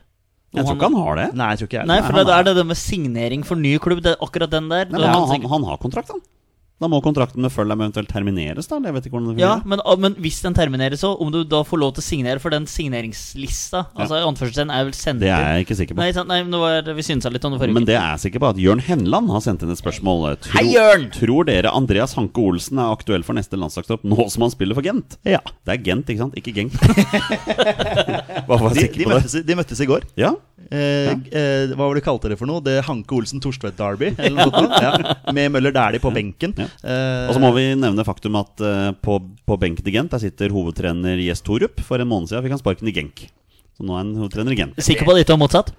[0.49, 1.27] Jeg tror ikke han har det.
[1.37, 3.73] Nei, jeg tror ikke jeg Nei, for det er- det det med signering for ny
[3.81, 4.01] klubb.
[4.05, 4.85] Det er akkurat den der.
[4.89, 6.21] Nei, men han, han, han har kontrakt, han.
[6.79, 8.77] Da må kontrakten med Følheim eventuelt termineres, da?
[8.79, 11.41] Jeg vet ikke hvordan det Ja, men, ah, men hvis den termineres òg, om du
[11.43, 15.25] da får lov til å signere for den signeringslista Altså i anførselstegn er vel sendt
[15.25, 16.03] Det er jeg ikke sikker på.
[16.05, 16.31] Nei, sant?
[16.31, 18.61] Nei, var, vi synsa litt om det forrige Men det er jeg sikker på at
[18.63, 20.39] Jørn Henland har sendt inn et spørsmål.
[20.45, 21.09] Tro, Hei, Jørn!
[21.17, 24.87] Tror dere Andreas Hanke Olsen er aktuell for neste landslagstropp nå som han spiller for
[24.87, 25.19] Gent?
[25.27, 25.43] Ja.
[25.67, 26.39] Det er Gent, ikke sant?
[26.39, 26.79] Ikke Genk.
[28.49, 30.05] De, de, møttes, de møttes i går.
[30.19, 30.31] Ja,
[30.69, 32.61] Eh, eh, hva var det du kalte det for noe?
[32.61, 34.11] Det Hanke Olsen Torstvedt Derby?
[34.25, 34.51] Eller
[34.83, 35.15] ja.
[35.33, 36.53] Med Møller Dæhlie på benken.
[36.59, 36.68] Ja.
[36.83, 40.21] Eh, Og så må vi nevne faktum at eh, på, på benken til Gent Der
[40.23, 41.81] sitter hovedtrener Gjest Torup.
[41.85, 43.27] For en måned siden fikk han sparken i Genk.
[43.77, 44.81] Så nå er han hovedtrener i Gent.
[44.83, 45.71] Sikker på at det ikke var motsatt?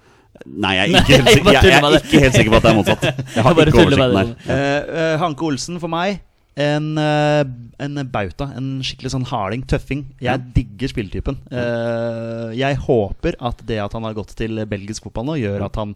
[0.46, 2.64] Nei, jeg er ikke, helt, jeg sikker, jeg, jeg er ikke helt sikker på at
[2.66, 3.06] det er motsatt.
[3.34, 4.28] Jeg har Jeg ikke oversikten her.
[4.54, 6.20] Eh, Hanke Olsen for meg
[6.60, 8.46] en, en bauta.
[8.58, 10.02] En skikkelig sånn harding, tøffing.
[10.22, 11.38] Jeg digger spilletypen.
[11.50, 15.78] Eh, jeg håper at det at han har gått til belgisk fotball nå, gjør at
[15.80, 15.94] han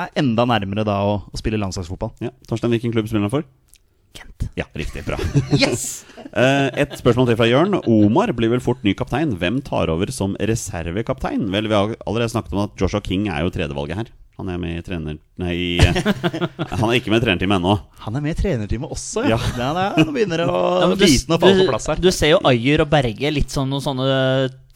[0.00, 2.14] er enda nærmere da å, å spille landslagsfotball.
[2.26, 3.46] Ja, Torstein, hvilken klubb spiller han for?
[4.16, 4.48] Gent.
[4.58, 5.04] Ja, riktig.
[5.06, 5.18] Bra.
[5.60, 6.04] yes!
[6.34, 7.76] Et spørsmål til fra Jørn.
[7.86, 9.36] Omar blir vel fort ny kaptein.
[9.40, 11.46] Hvem tar over som reservekaptein?
[11.54, 14.10] Vel, vi har allerede snakket om at Joshua King er jo tredjevalget her.
[14.40, 15.16] Han er med i trener...
[15.40, 15.96] Nei, eh,
[16.80, 17.74] han er ikke med i trenerteamet ennå.
[18.06, 19.36] Han er med i trenerteamet også, ja.
[19.36, 19.40] Ja.
[19.60, 19.72] ja.
[19.76, 22.00] det er, nå begynner det å Ja, biten å falle du, på plass her.
[22.00, 24.06] du ser jo Ayer og Berge litt som noen sånne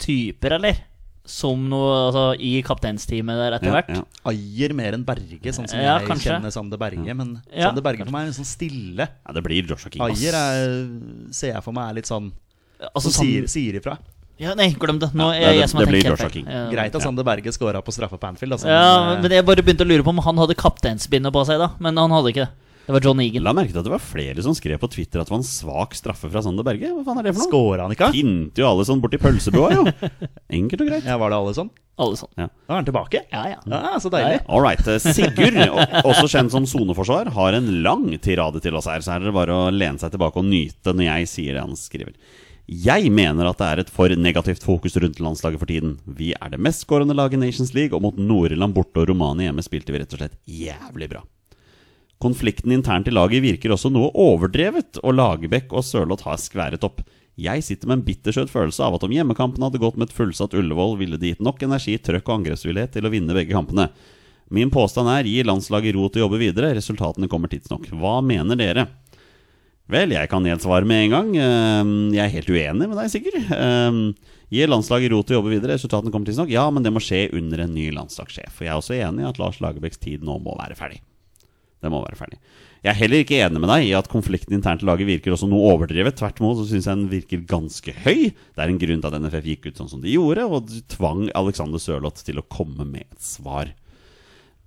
[0.05, 0.83] typer, eller?
[1.27, 3.89] Som noe altså, i kapteinsteamet der etter Ja, hvert.
[3.97, 4.03] ja.
[4.29, 6.35] Ayer mer enn Berge, sånn som Ja, jeg kanskje.
[6.35, 7.15] kjenner Sander Berge.
[7.17, 9.09] Men Ja, Sander Berge for meg er litt sånn stille.
[9.09, 10.03] ja, det blir Joshua King.
[10.03, 10.89] Ayer er,
[11.33, 12.31] ser jeg for meg er litt sånn
[12.95, 13.97] Altså, som sier, sier ifra.
[14.39, 15.15] ja, Nei, glem det.
[15.15, 16.31] Nå Ja, er det- jeg som har tenkt helt feil.
[16.31, 16.47] King.
[16.47, 16.71] Ja.
[16.71, 18.53] Greit at Sander Berge scora på straffe på Anfield.
[18.53, 21.47] Altså, Ja, men, men jeg bare begynte å lure på om han hadde kapteinsbindet på
[21.47, 21.71] seg, da.
[21.81, 22.51] Men han hadde ikke det.
[22.85, 23.43] Det var John Egan.
[23.47, 25.47] La merke til at det var flere som skrev på Twitter at det var en
[25.49, 26.91] svak straffe fra Sander Berge.
[26.93, 27.49] Hva faen er det for noe?
[27.53, 28.11] Skåra han ikke?
[28.13, 29.87] Pinte jo alle sånn borti pølsebua, jo.
[30.59, 31.09] Enkelt og greit.
[31.09, 31.71] Ja, Var det alle sånn?
[32.05, 32.31] Alle sånn.
[32.37, 32.49] Ja.
[32.67, 33.23] Da er han tilbake.
[33.33, 33.59] Ja, ja.
[33.71, 34.41] Ja, Så deilig.
[34.51, 34.85] All right.
[34.91, 35.57] eh, Sigurd,
[36.05, 39.01] også kjent som soneforsvar, har en lang tirade til oss her.
[39.05, 41.63] Så her er det bare å lene seg tilbake og nyte når jeg sier det
[41.65, 42.13] han skriver.
[42.65, 45.99] Jeg mener at det er et for negativt fokus rundt landslaget for tiden.
[46.09, 49.51] Vi er det mest skårende laget i Nations League, og mot Nord-Irland borte og Romania
[49.51, 51.21] hjemme spilte vi rett og slett jævlig bra.
[52.25, 57.03] Konflikten internt i laget virker også noe overdrevet, og Lagerbäck og Sørloth har skværet opp.
[57.37, 60.55] Jeg sitter med en bittersøt følelse av at om hjemmekampen hadde gått med et fullsatt
[60.57, 63.89] Ullevål, ville det gitt nok energi, trøkk og angrepsvillighet til å vinne begge kampene.
[64.55, 67.89] Min påstand er gi landslaget ro til å jobbe videre, resultatene kommer tidsnok.
[67.99, 68.87] Hva mener dere?
[69.91, 71.33] Vel, jeg kan gjensvare med en gang.
[71.37, 73.37] Ehm, Jeg er helt uenig med deg, Sigurd.
[73.53, 74.15] Ehm,
[74.55, 76.49] Gi landslaget ro til å jobbe videre, resultatene kommer tidsnok.
[76.53, 78.61] Ja, men det må skje under en ny landslagssjef.
[78.61, 81.01] Og jeg er også enig i at Lars Lagerbäcks tid nå må være ferdig.
[81.85, 82.41] Det må være ferdig.
[82.85, 85.49] Jeg er heller ikke enig med deg i at konflikten internt i laget virker også
[85.49, 86.17] noe overdrevet.
[86.19, 88.27] Tvert imot så syns jeg den virker ganske høy.
[88.35, 91.27] Det er en grunn til at NFF gikk ut sånn som de gjorde, og tvang
[91.37, 93.73] Alexander Sørloth til å komme med et svar.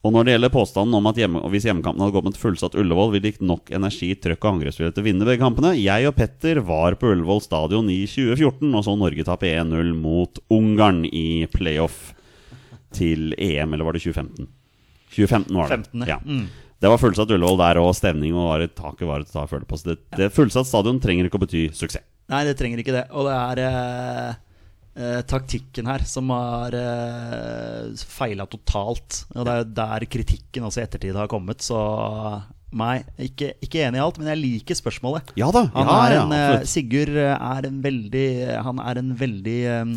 [0.06, 2.76] Og når det gjelder påstanden om at hjemme, hvis hjemmekampen hadde gått med et fullsatt
[2.80, 5.74] Ullevål, ville det gitt nok energi, trøkk og angrepsvilje til å vinne begge kampene.
[5.78, 10.40] Jeg og Petter var på Ullevål stadion i 2014 og så Norge tape 1-0 mot
[10.54, 12.14] Ungarn i playoff
[12.96, 14.48] til EM, eller var det 2015?
[15.18, 15.82] 2015 var det.
[15.90, 16.22] 15, ja.
[16.24, 16.48] mm.
[16.78, 19.66] Det var fullsatt Ullevål der, og stemning og var et taket var et ta føle
[19.66, 19.80] på.
[19.80, 22.06] Så det, det fullsatt stadion trenger ikke å bety suksess.
[22.28, 23.06] Nei, det trenger ikke det.
[23.16, 24.32] Og det er eh,
[25.00, 29.24] eh, taktikken her som har eh, feila totalt.
[29.34, 31.64] Og det er jo der kritikken også i ettertid har kommet.
[31.66, 31.80] Så
[32.76, 35.32] nei, ikke, ikke enig i alt, men jeg liker spørsmålet.
[35.40, 35.64] Ja da.
[35.72, 36.58] Han ja, er en, ja.
[36.68, 38.26] Sigurd er en veldig
[38.66, 39.94] Han er en veldig um,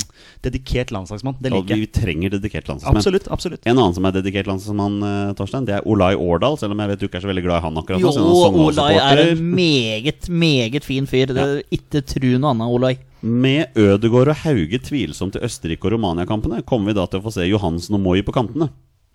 [0.46, 1.38] dedikert landslagsmann.
[1.42, 1.83] Det liker jeg.
[1.83, 3.02] Ja, vi trenger dedikert landslagsmenn.
[3.02, 3.26] Absolutt.
[3.35, 6.59] absolutt En annen som er dedikert landslagsmann, eh, Torstein, det er Olai Årdal.
[6.61, 8.38] Selv om jeg vet du ikke er så veldig glad i han akkurat Jo, nå.
[8.38, 11.35] er Olai er en meget, meget fin fyr.
[11.35, 12.94] Det er Ikke tru noe annet, Olai.
[13.20, 17.35] Med Ødegård og Hauge tvilsomt til Østerrike- og Romania-kampene, kommer vi da til å få
[17.35, 18.70] se Johansen og Moi på kantene.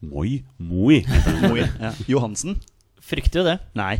[0.05, 0.43] Moi?
[0.59, 1.01] Moi.
[1.41, 1.95] Moi, ja.
[2.11, 2.59] Johansen?
[3.05, 3.57] Frykter jo det.
[3.77, 3.95] Nei.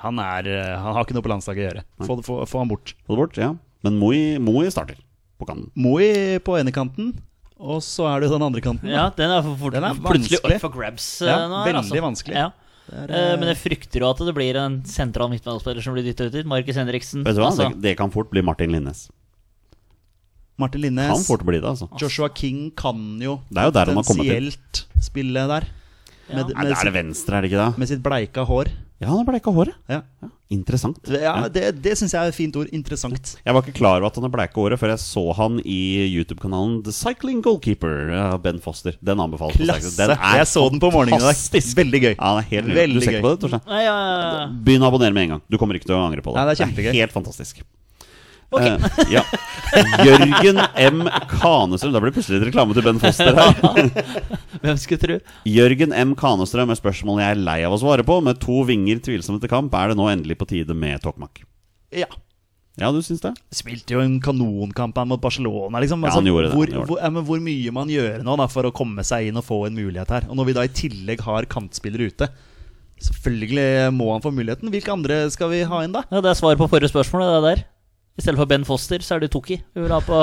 [0.00, 1.82] Han, er, eh, han har ikke noe på landslaget å gjøre.
[2.06, 2.94] Få, få, få han bort.
[3.04, 3.50] Få det bort, ja.
[3.84, 4.96] Men Moi, Moi starter
[5.40, 5.68] på kanten.
[5.74, 7.14] Moi på ene kanten,
[7.60, 8.88] og så er det jo den andre kanten.
[8.88, 8.94] da.
[8.94, 11.06] Ja, den er, for, for, Den er plutselig up for grabs.
[11.22, 12.36] eh, Ja, nå her, veldig vanskelig.
[12.38, 12.50] Ja.
[12.50, 12.56] Er,
[12.90, 16.26] Eh, eh, Men jeg frykter jo at det blir en sentral midtbanespiller som blir dytta
[16.26, 16.46] ut dit.
[16.48, 17.22] Markus Henriksen.
[17.22, 17.52] Vet du hva?
[17.52, 19.04] Altså, Det, det kan fort bli Martin Linnes.
[20.58, 21.06] Martin Linnes.
[21.12, 21.86] Kan fort bli det, altså.
[22.00, 25.68] Joshua King kan jo Det er jo potensielt spille der.
[26.30, 27.78] Med, Nei, med, det er det venstre, er det ikke det?
[27.82, 28.68] med sitt bleika hår.
[29.00, 29.74] Ja, han har bleika håret.
[29.88, 30.02] Ja,
[30.50, 30.98] Interessant.
[31.08, 32.66] ja Det, det syns jeg er et fint ord.
[32.74, 33.36] Interessant.
[33.46, 35.76] Jeg var ikke klar over at han har bleika håret før jeg så han i
[36.10, 38.96] YouTube-kanalen The Cycling Goalkeeper av Ben Foster.
[39.00, 39.56] Den anbefales.
[39.56, 39.94] Klasse!
[39.96, 41.30] Den er Jeg så den på morgenen i dag.
[41.30, 41.76] fantastisk.
[41.78, 42.14] Veldig gøy.
[42.18, 42.74] Ja, det er helt.
[42.80, 43.26] Veldig Du ser ikke gøy.
[43.28, 43.84] på det, Torstein?
[43.86, 43.96] Ja,
[44.68, 45.42] Begynn å abonnere med en gang.
[45.48, 46.42] Du kommer ikke til å angre på det.
[46.42, 46.92] Nei, det er kjempegøy.
[46.98, 47.62] helt fantastisk.
[48.58, 49.22] Eh, ja.
[50.02, 51.04] Jørgen M.
[51.30, 53.90] Kanestrøm Da blir det plutselig et reklame til Ben Foster her.
[54.64, 55.18] hvem skulle tro?
[55.46, 56.16] Jørgen M.
[56.18, 58.18] Kanestrøm med spørsmål jeg er lei av å svare på.
[58.26, 61.44] Med to vinger tvilsomme til kamp, er det nå endelig på tide med Tokmak?
[61.94, 62.10] Ja.
[62.80, 63.32] Ja, du syns det?
[63.52, 65.82] Spilte jo en kanonkamp her mot Barcelona.
[65.82, 66.06] Liksom.
[66.06, 66.90] Ja, han gjorde det, Hvor, han gjorde det.
[66.90, 69.46] Hvor, ja, men hvor mye man gjør nå da, for å komme seg inn og
[69.46, 70.30] få en mulighet her.
[70.30, 72.32] Og når vi da i tillegg har kantspillere ute
[73.00, 73.64] Selvfølgelig
[73.96, 74.68] må han få muligheten.
[74.68, 76.02] Hvilke andre skal vi ha inn, da?
[76.12, 77.22] Ja, det er svaret på forrige spørsmål.
[77.24, 77.62] Det der.
[78.20, 80.16] I stedet for Ben Foster, så er det Toki vi vil ha på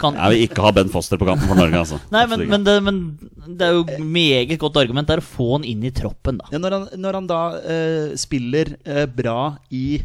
[0.00, 0.16] kanten.
[0.22, 1.98] Jeg vil ikke ha Ben Foster på kanten for Norge, altså.
[2.14, 3.02] Nei, men, men, det, men
[3.44, 6.48] det er jo meget godt argument Det er å få han inn i troppen, da.
[6.54, 9.38] Ja, når, han, når han da uh, spiller uh, bra
[9.68, 10.00] i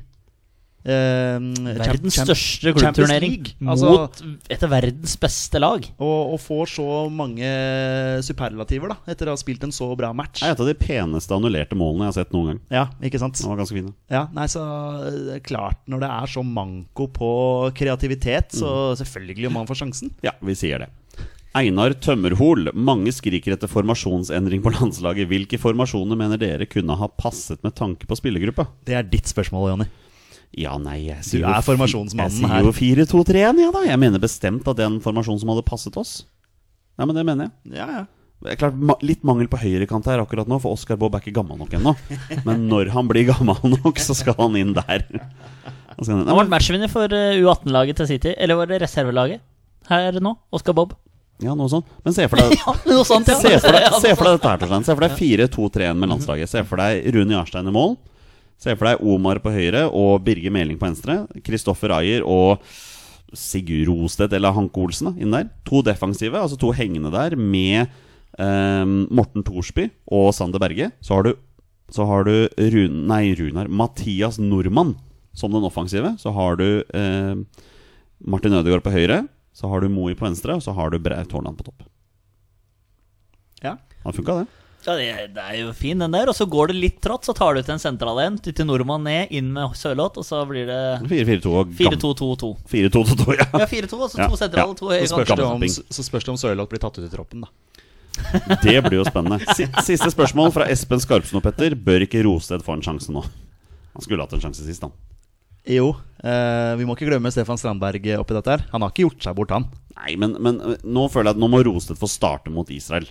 [0.85, 3.33] Verdens champ- champ- største klubbturnering.
[3.67, 5.85] Altså- mot et av verdens beste lag.
[5.99, 7.49] og, og får så mange
[8.25, 10.39] superlativer da etter å ha spilt en så bra match.
[10.41, 12.61] Det er et av de peneste annullerte målene jeg har sett noen gang.
[12.71, 13.37] Ja, ikke sant?
[13.39, 13.93] De var ganske fine.
[14.09, 14.63] Ja, nei, så
[15.07, 17.29] eh, det klart Når det er så manko på
[17.75, 18.95] kreativitet, så Mm.
[19.03, 20.11] selvfølgelig må man få sjansen.
[20.23, 20.89] Ja, vi sier det.
[21.55, 22.69] Einar Tømmerhol.
[22.77, 25.27] Mange skriker etter formasjonsendring på landslaget.
[25.27, 28.67] Hvilke formasjoner mener dere kunne ha passet med tanke på spillergruppa?
[28.85, 29.87] Det er ditt spørsmål, Jonny.
[30.57, 33.83] Ja, nei, jeg Du sier er jo her Jeg sier jo 4-2-3-1, ja da.
[33.85, 36.23] Jeg mener bestemt at det er en formasjon som hadde passet oss.
[36.97, 37.77] Ja, men det mener jeg.
[37.77, 38.05] Ja, ja.
[38.39, 41.23] Det er klart, ma Litt mangel på høyrekant her akkurat nå, for Oskar Bob er
[41.23, 41.93] ikke gammel nok ennå.
[42.47, 45.03] Men når han blir gammel nok, så skal han inn der.
[45.99, 46.23] Han.
[46.23, 48.33] Ble matchvinner for eh, U18-laget til City.
[48.39, 49.43] Eller var det reservelaget
[49.91, 50.37] her nå?
[50.55, 50.95] Oskar Bob.
[51.43, 51.87] Ja, noe sånt.
[52.03, 53.37] Men se for deg Ja, noe sånt, ja.
[53.39, 54.87] Se for deg, se for deg dette her, Torstein.
[54.87, 56.51] Se for deg 4-2-3-1 med landslaget.
[56.51, 57.97] Se for deg Rune Jarstein i mål.
[58.59, 61.21] Se for deg Omar på høyre og Birger Meling på venstre.
[61.45, 62.59] Kristoffer Ayer og
[63.37, 65.47] Sigurd Rostedt eller Hanke Olsen da, inn der.
[65.69, 68.85] To defensive, altså to hengende der, med eh,
[69.15, 70.91] Morten Thorsby og Sander Berge.
[70.99, 71.33] Så har du,
[71.93, 74.97] så har du Run, nei, Runar Mathias Nordmann
[75.31, 76.15] som den offensive.
[76.19, 77.35] Så har du eh,
[78.19, 79.23] Martin Ødegaard på høyre.
[79.55, 81.87] Så har du Moi på venstre, og så har du Braut Haaland på topp.
[83.63, 83.77] ja.
[84.03, 84.58] Han funka, det.
[84.85, 86.29] Ja, det, det er jo fin, den der.
[86.31, 88.37] Og så går det litt trått, så tar du ut en sentral en.
[88.39, 92.51] Til nordmann ned, inn med Sørloth, og så blir det 4-4-2 og gam- 4-2-2-2.
[92.71, 93.47] 4-2-2-2, ja.
[93.59, 95.03] Ja, 4-2, og så Ja, to sentrale, to høyre.
[95.09, 97.43] Så spørs, det om, Gammel så spørs det om Sørloth blir tatt ut i troppen,
[97.43, 97.51] da.
[98.65, 99.43] Det blir jo spennende.
[99.85, 101.75] Siste spørsmål fra Espen Skarpsen og Petter.
[101.77, 103.21] Bør ikke Rosted få en sjanse nå?
[103.93, 104.95] Han skulle hatt en sjanse sist, han.
[105.69, 105.91] Jo,
[106.23, 108.63] eh, vi må ikke glemme Stefan Strandberg oppi dette her.
[108.73, 109.67] Han har ikke gjort seg bort, han.
[109.99, 113.07] Nei, men, men øh, nå føler jeg at nå må Rosted få starte mot Israel.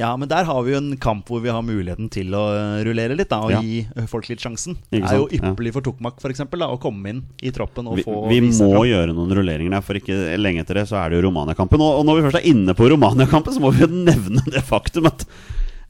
[0.00, 2.78] Ja, men der har vi jo en kamp hvor vi har muligheten til å eh,
[2.86, 3.58] rullere litt, da, og Ja.
[3.60, 4.78] gi eh, folk litt sjansen.
[4.88, 7.98] Det er jo ypperlig for Tokmak for eksempel, da, å komme inn i troppen og
[8.00, 8.86] Vi, få vi må fram.
[8.88, 11.84] gjøre noen rulleringer der, for ikke lenge etter det så er det jo Romania-kampen.
[11.84, 14.64] Og, og når vi først er inne på Romania-kampen, så må vi jo nevne det
[14.64, 15.26] faktum at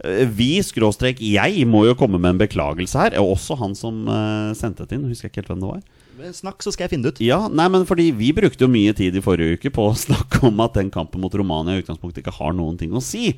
[0.02, 3.16] øh, vi, skråstrek jeg, må jo komme med en beklagelse her.
[3.22, 5.06] Og også han som uh, sendte det inn.
[5.14, 6.34] Husker jeg ikke helt hvem det var.
[6.34, 7.22] Snakk, så skal jeg finne det ut.
[7.24, 10.42] Ja, nei, men fordi Vi brukte jo mye tid i forrige uke på å snakke
[10.50, 13.30] om at den kampen mot Romania i utgangspunktet ikke har noen ting å si.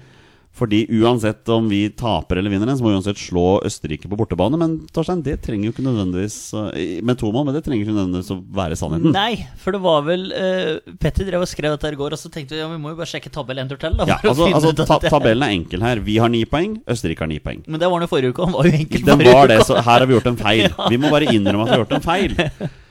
[0.54, 4.18] Fordi uansett om vi taper eller vinner den, så må vi uansett slå Østerrike på
[4.18, 4.58] bortebane.
[4.60, 6.68] Men Torstein, det trenger jo ikke nødvendigvis uh,
[7.02, 9.10] Med to mål, men det trenger ikke nødvendigvis å være sannheten.
[9.16, 12.30] Nei, for det var vel uh, Petter drev og skrev dette i går, og så
[12.30, 13.98] tenkte vi ja, vi må jo bare sjekke tabell en tur til.
[13.98, 16.04] Da, Ja, altså, altså ta Tabellen er enkel her.
[16.06, 17.66] Vi har ni poeng, Østerrike har ni poeng.
[17.66, 19.80] Men det var den jo forrige uke, han var jo enkel forrige var det, så
[19.80, 20.80] her har vi gjort en feil.
[20.86, 22.38] Vi må bare innrømme at vi har gjort en feil.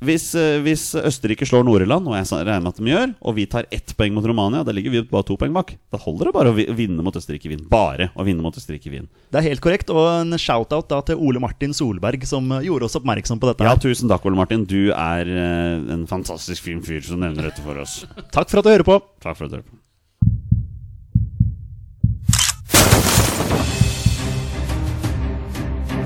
[0.00, 3.44] Hvis, eh, hvis Østerrike slår Nord-Irland, og jeg regner med at de gjør, og vi
[3.52, 5.74] tar ett poeng mot Romania, da ligger vi bare to poeng bak.
[5.92, 7.66] Da holder det bare å vinne mot Østerrike i Wien.
[7.68, 9.10] Bare å vinne mot Østerrike i Wien.
[9.28, 12.88] Det er helt korrekt, og en shout-out da til Ole Martin Solberg, som eh, gjorde
[12.88, 13.68] oss oppmerksom på dette.
[13.68, 14.64] Ja, tusen takk, Ole Martin.
[14.64, 18.00] Du er eh, en fantastisk fin fyr som nevner dette for oss.
[18.34, 18.98] Takk for at du hører på.
[19.20, 19.80] Takk for at du hører på.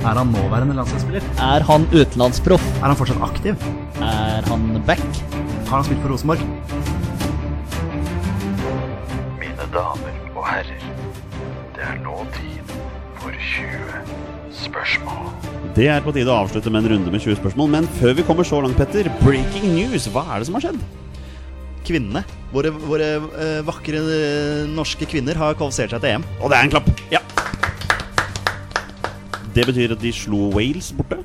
[0.04, 1.22] Er han nåværende landslagsspiller?
[1.40, 2.64] Er han utenlandsproff?
[2.82, 3.54] Er han fortsatt aktiv?
[4.02, 5.02] Er han back?
[5.68, 6.40] Har han spilt for Rosenborg?
[9.40, 10.86] Mine damer og herrer,
[11.76, 12.74] det er nå tid
[13.20, 14.00] for 20
[14.64, 15.30] spørsmål.
[15.74, 17.70] Det er på tide å avslutte med en runde med 20 spørsmål.
[17.76, 20.06] Men før vi kommer så langt, Petter, breaking news.
[20.14, 20.82] Hva er det som har skjedd?
[21.84, 22.22] Kvinnene,
[22.54, 26.26] våre, våre eh, vakre eh, norske kvinner, har kvalifisert seg til EM.
[26.40, 26.90] Og det er en klapp.
[27.12, 27.20] Ja.
[29.54, 31.20] Det betyr at de slo Wales borte.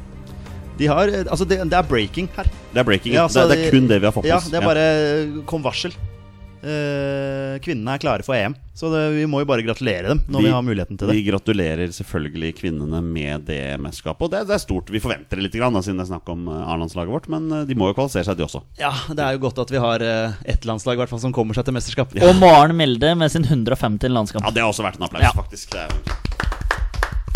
[0.80, 2.48] De har, eh, altså det, det er breaking her.
[2.74, 3.18] Det er breaking.
[3.18, 5.66] Ja, det, det er kun det vi har fått med Ja, det er bare kom
[5.66, 5.94] varsel.
[6.60, 10.44] Eh, kvinnene er klare for EM, så det, vi må jo bare gratulere dem når
[10.44, 11.16] vi, har muligheten til det.
[11.16, 14.26] Vi gratulerer selvfølgelig kvinnene med det mesterskapet.
[14.28, 14.92] Og det, det er stort.
[14.92, 17.30] Vi forventer det litt, grann, da, siden det er snakk om eh, A-landslaget vårt.
[17.32, 18.64] Men eh, de må jo kvalifisere seg, de også.
[18.82, 21.36] Ja, Det er jo godt at vi har eh, ett landslag i hvert fall som
[21.36, 22.16] kommer seg til mesterskap.
[22.28, 24.12] Og Maren Melde med sin 150.
[24.12, 24.44] landskamp.
[24.44, 25.36] Ja, Det har også vært en applaus, Ja.
[25.40, 25.72] faktisk.
[25.78, 26.49] Det er,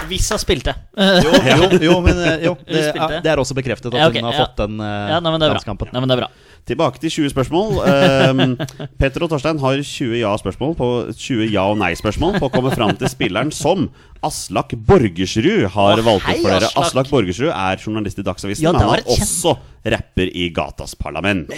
[0.10, 0.74] Hvis hun spilte.
[0.98, 1.32] Jo,
[1.64, 4.30] jo, jo men eh, jo, det, er, det er også bekreftet at Ja, okay, hun
[4.30, 4.48] har ja.
[4.48, 5.60] fått den eh, Ja, nei, men det er bra.
[5.60, 5.94] landskampen.
[5.94, 6.32] Nei, men det er bra.
[6.64, 7.74] Tilbake til 20 spørsmål.
[7.84, 8.54] Um,
[9.02, 12.94] Petter og Torstein har 20 ja-spørsmål på 20 ja- og nei-spørsmål på å komme fram
[13.00, 13.90] til spilleren som
[14.24, 16.70] Aslak Borgersrud har Å, valgt ut for dere.
[16.72, 16.86] Aslak.
[16.86, 19.58] Aslak Borgersrud er journalist i Dagsavisen, Ja, men han er også
[19.92, 21.52] rapper i Gatas Parlament.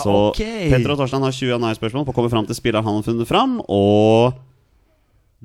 [0.00, 0.70] Så okay.
[0.72, 3.02] Petter og Torstein har 20 ja- og nei-spørsmål på å komme fram til spilleren han
[3.02, 4.40] har funnet fram, og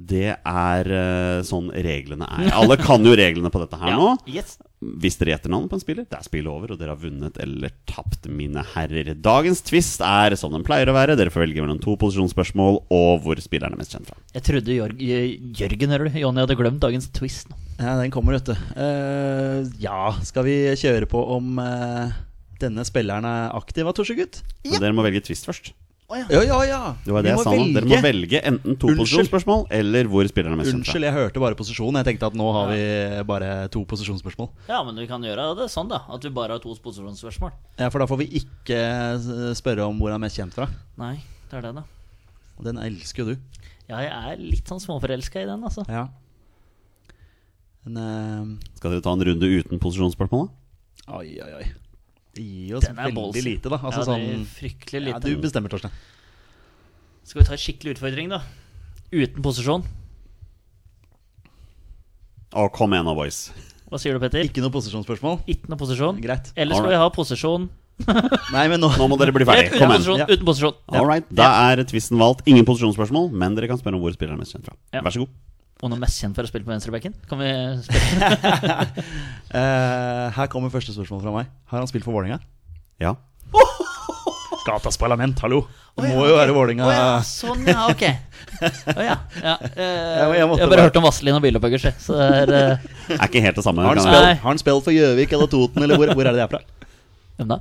[0.08, 2.50] det er uh, sånn reglene er.
[2.56, 4.14] Alle kan jo reglene på dette her nå.
[4.30, 4.58] Yes.
[4.80, 7.39] Hvis dere gjetter navnet på en spiller, det er spillet over, og dere har vunnet
[7.43, 9.12] eller tapt, mine herrer.
[9.20, 11.18] Dagens twist er som den pleier å være.
[11.20, 14.16] Dere får velge mellom to posisjonsspørsmål og hvor spilleren er mest kjent fra.
[14.38, 15.04] Jeg trodde Jørg,
[15.60, 17.60] Jørgen eller du, Jonny hadde glemt dagens twist nå.
[17.80, 18.56] Ja, den kommer, vet du.
[18.76, 22.16] Uh, ja, skal vi kjøre på om uh,
[22.60, 24.41] denne spilleren er aktiv, Torsegutt?
[24.68, 24.80] Ja.
[24.80, 25.74] dere må velge twist først.
[26.10, 26.80] Ja, ja, ja.
[27.05, 27.66] Det var det jeg sa nå.
[27.76, 28.39] Dere må velge.
[28.49, 30.82] enten to posisjonsspørsmål eller hvor spilleren er mest kjent.
[30.82, 31.99] Unnskyld, jeg hørte bare posisjon.
[32.01, 32.80] Jeg tenkte at nå har vi
[33.30, 34.49] bare to posisjonsspørsmål.
[34.72, 36.01] Ja, men vi kan gjøre det sånn, da.
[36.10, 37.53] At vi bare har to posisjonsspørsmål.
[37.78, 40.66] Ja, For da får vi ikke eh, spørre om hvor han er mest kjent fra.
[40.97, 41.20] Nei,
[41.51, 41.86] det er det, da.
[42.57, 43.62] Og den elsker jo du.
[43.89, 45.86] Ja, jeg er litt sånn småforelska i den, altså.
[45.89, 46.07] Ja.
[47.86, 48.74] Men uh...
[48.82, 50.49] Skal dere ta en runde uten posisjonsspørsmål?
[50.49, 51.16] da?
[51.22, 51.70] Oi, oi, oi.
[52.40, 53.44] Det gir oss veldig bolsen.
[53.50, 53.80] lite, da.
[53.84, 55.96] Altså, ja, det er sånn, fryktelig ja, du bestemmer, Torstein.
[57.28, 58.40] Skal vi ta en skikkelig utfordring, da?
[59.12, 59.84] Uten posisjon.
[62.50, 63.50] Å, kom igjen nå, boys.
[63.90, 64.46] Hva sier du, Petter?
[64.48, 65.44] Ikke noe posisjonsspørsmål?
[65.52, 66.18] Ikke noe posisjon?
[66.24, 66.50] Greit.
[66.56, 67.68] Eller skal vi ha posisjon?
[68.56, 69.74] Nei, men nå Nå må dere bli ferdig.
[69.74, 69.98] Kom igjen.
[69.98, 70.22] posisjon.
[70.24, 70.28] Ja.
[70.32, 70.78] Uten posisjon.
[70.96, 71.28] All right.
[71.36, 72.46] Da er tvisten valgt.
[72.50, 74.78] Ingen posisjonsspørsmål, men dere kan spørre om hvor spilleren er mest kjent fra.
[74.96, 75.04] Ja.
[75.04, 75.34] Vær så god.
[75.80, 77.14] Og noe mest kjent for å spille på venstrebekken?
[77.30, 77.50] Kan vi
[77.88, 78.30] spille?
[79.56, 81.52] eh, Her kommer første spørsmål fra meg.
[81.72, 82.40] Har han spilt for Vålerenga?
[83.00, 83.14] Ja.
[84.68, 85.64] Gatas Parlament, hallo!
[86.00, 86.90] Det må jo være Vålerenga.
[86.94, 88.04] Ja, sånn, ja, ok.
[88.60, 89.16] Å ja.
[89.40, 89.56] ja.
[89.72, 92.86] Eh, jeg har bare bare- hørt om Vazelin og Bilopphøggers, jeg, så det er eh,
[93.16, 93.84] Er ikke helt det samme.
[93.88, 96.44] Har han, spilt, har han spilt for Gjøvik eller Toten, eller hvor, hvor er det
[96.44, 96.62] det er fra?
[97.40, 97.60] Hvem da?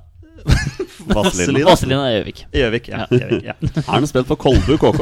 [1.08, 1.64] Vazelina.
[1.70, 2.40] Vazelin og Gjøvik.
[2.52, 3.06] Gjøvik, ja.
[3.20, 3.54] Gjøvik, ja.
[3.86, 5.00] Har han spilt for Kolbu KK?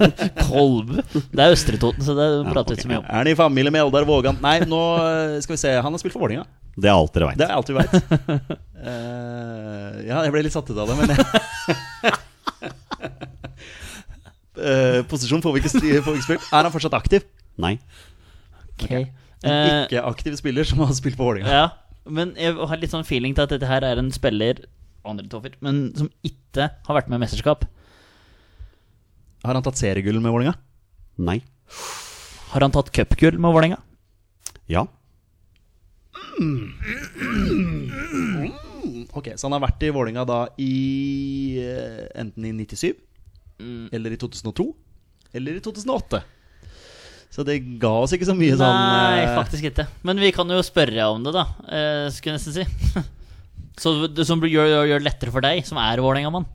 [0.48, 0.96] Kolbu.
[1.14, 3.06] Det er Østre Toten, så det prater vi ikke så mye om.
[3.06, 4.36] Er han i familie med Eldar Vågan?
[4.42, 5.74] Nei, nå eh, skal vi se.
[5.78, 6.46] Han har spilt for Vålerenga.
[6.74, 7.40] Det er alt dere Det veit.
[7.46, 7.92] er alt vi veit.
[10.08, 11.18] ja, jeg ble litt satt ut av det, men jeg
[14.58, 16.48] uh, Posisjon får vi ikke, får vi ikke spilt.
[16.50, 17.26] Er han fortsatt aktiv?
[17.62, 17.76] Nei.
[18.74, 18.88] Ok.
[18.90, 19.10] En
[19.44, 21.52] Eh, ikke-aktiv spiller som har spilt for Vålerenga.
[21.52, 21.64] ja,
[22.08, 24.62] men jeg har litt sånn feeling til at dette her er en spiller
[25.08, 27.64] Andre Toffer, men som ikke har vært med i mesterskap.
[29.44, 30.54] Har han tatt seriegull med Vålerenga?
[31.20, 31.38] Nei.
[32.54, 33.80] Har han tatt cupgull med Vålerenga?
[34.70, 34.86] Ja.
[39.14, 40.72] Ok, Så han har vært i Vålerenga da i
[41.62, 42.94] eh, enten i 97,
[43.94, 44.66] eller i 2002,
[45.38, 46.22] eller i 2008.
[47.34, 49.88] Så det ga oss ikke så mye sånn Nei, eh, faktisk ikke.
[50.06, 51.44] Men vi kan jo spørre om det, da.
[51.66, 52.64] Eh, skulle jeg nesten si.
[53.80, 56.46] Så det som gjør, det lettere for deg, som er Vålerenga-mann.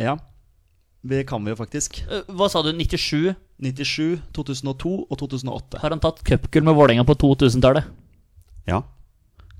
[0.00, 0.16] Ja,
[1.02, 2.02] det kan vi jo faktisk.
[2.12, 2.72] Eh, Hva sa du?
[2.76, 3.34] 97?
[3.60, 5.80] 97, 2002 og 2008.
[5.80, 7.88] Har han tatt cupgull med Vålerenga på 2000-tallet?
[8.68, 8.82] Ja.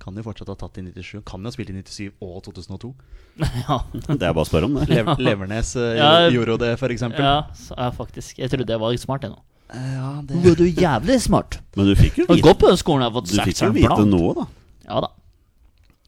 [0.01, 1.23] Kan jo fortsatt ha tatt i 97.
[1.29, 2.93] Kan jo ha spilt i 97 og 2002.
[3.65, 3.79] ja.
[3.95, 4.89] Det er bare å spørre om det.
[4.93, 6.11] Lev Levernes eh, Ja.
[6.33, 7.25] gjorde jo det, eksempel.
[7.25, 7.39] ja,
[7.77, 9.41] er faktisk Jeg trodde jeg var litt smart, jeg nå.
[9.71, 11.61] Eh, ja det Du er jævlig smart.
[11.79, 14.47] Men du fikk jo vite, du fikk jo vite noe, da.
[14.91, 15.13] Ja da.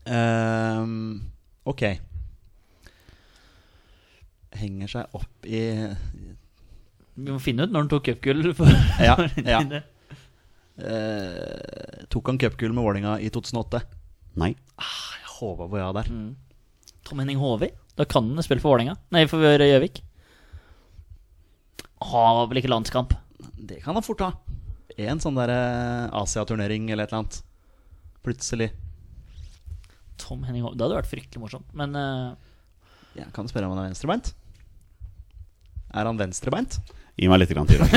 [0.06, 0.96] Ehm,
[1.68, 1.82] Ok.
[4.52, 5.60] Henger seg opp i
[7.14, 8.52] Vi må finne ut når han tok cupgull.
[9.08, 9.60] Ja, ja.
[10.72, 13.82] Uh, Tok han cupgull med Vålinga i 2008?
[14.40, 14.54] Nei.
[14.80, 16.08] Jeg håpa på ja der.
[17.06, 17.68] Tom Henning Håvi.
[17.98, 20.00] Da kan han spille for Vålinga Nei, for Gjøvik.
[22.02, 23.12] Har vel ikke landskamp.
[23.60, 24.30] Det kan han fort ha.
[24.98, 27.38] En sånn der eh, Asia-turnering eller et eller annet.
[28.24, 28.70] Plutselig.
[30.22, 30.76] Tom Henning Håvi.
[30.78, 31.68] Det hadde vært fryktelig morsomt.
[31.76, 32.30] Men uh...
[33.18, 34.26] Ja, kan du spørre om han er venstrebeint?
[35.92, 36.72] Er han venstrebeint?
[37.20, 37.78] Gi meg litt grann tid.
[37.82, 37.86] da.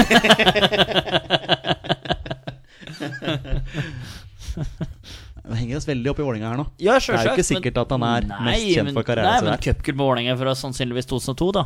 [5.46, 6.66] Vi henger oss veldig opp i Vålinga her nå.
[6.82, 9.44] Ja, Det er jo ikke sikkert at han er Nei, mest kjent men- for karrieren
[9.46, 11.64] Nei, men cupgull med Vålinga fra sannsynligvis 2002, da.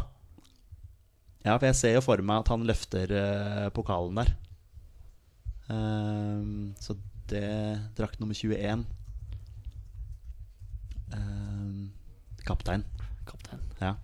[1.46, 4.34] Ja, for jeg ser jo for meg at han løfter uh, pokalen der.
[5.72, 6.98] Ehm, så
[7.32, 7.46] det
[7.96, 8.84] Drakt nummer 21.
[11.14, 12.84] Eh, kaptein.
[13.30, 13.60] Kaptein.
[13.82, 13.96] Ja.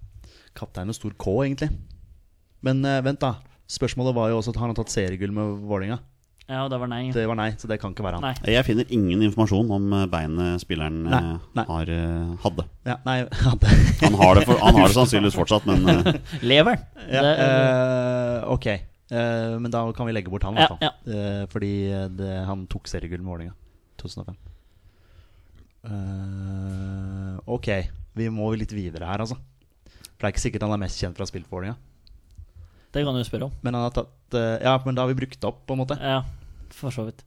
[0.56, 1.70] Kaptein med stor K, egentlig.
[2.66, 3.36] Men eh, vent, da.
[3.68, 5.99] Spørsmålet var jo også at han har tatt seriegull med Vålerenga.
[6.45, 7.08] Ja, og det var nei.
[7.10, 8.26] Det var nei, så det kan ikke være han.
[8.28, 8.51] Nei.
[8.53, 11.64] Jeg finner ingen informasjon om eh, beinet spilleren Nei, eh, nei.
[11.72, 12.66] har, eh, hadde.
[12.86, 13.16] Ja, nei,
[13.47, 13.72] hadde
[14.03, 16.20] Han har, det for, han har det sannsynligvis fortsatt, men eh,
[16.53, 16.78] Lever.
[17.10, 18.68] ja, Det- eh, Ok,
[19.06, 21.14] Eh, men da kan vi legge bort han, i Ja, hvert fall.
[21.14, 23.53] Eh, fordi eh, det, han tok seriegull med Vålerenga
[24.01, 24.34] 2005.
[25.86, 27.69] Eh, ok,
[28.17, 29.38] vi må litt videre her, altså.
[30.15, 31.77] For det er ikke sikkert han er mest kjent for å ha spilt for Vålerenga.
[32.95, 33.55] Det kan du spørre om.
[33.65, 35.81] Men han har tatt uh, Ja, men da har vi brukt det opp, på en
[35.81, 35.97] måte.
[35.99, 36.21] Ja,
[36.71, 37.25] for så vidt.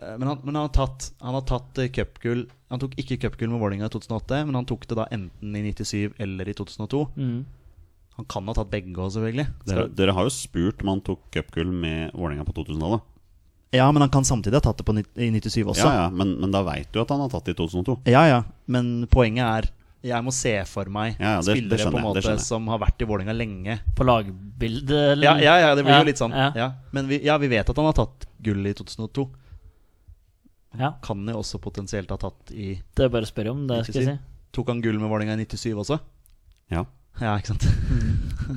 [0.00, 3.52] Uh, Men han, men han har tatt, han har tatt cupgull Han tok ikke cupgull
[3.52, 7.02] med Vålerenga i 2008, men han tok det da enten i 97 eller i 2002.
[7.20, 7.42] Mm.
[8.16, 9.46] Han kan ha tatt begge òg, selvfølgelig.
[9.68, 13.04] dere, dere har jo spurt om han tok cupgull med Vålerenga på 2000-tallet.
[13.72, 15.86] Ja, men han kan samtidig ha tatt det på i 97 også.
[15.86, 17.94] Ja, ja, men, men da veit du at han har tatt det i 2002.
[18.12, 19.70] Ja, ja, men poenget er
[20.02, 22.78] Jeg må se for meg Ja, ja, det- det spillere på en måte som har
[22.82, 23.78] vært i Vålerenga lenge.
[23.94, 25.22] På lagbildet?
[25.22, 26.34] Ja, ja, ja, det blir Ja, jo litt sånn.
[26.34, 26.48] Ja.
[26.56, 26.72] Ja.
[26.92, 29.28] Men vi, ja, vi vet at han har tatt gull i 2002.
[30.78, 30.94] ja.
[31.04, 34.00] Kan jo også potensielt ha tatt i Det er bare å spørre om, det skal
[34.02, 34.18] jeg si.
[34.52, 36.00] Tok han gull med Vålerenga i 97 også?
[36.72, 36.84] Ja.
[37.20, 37.66] Ja, ikke sant?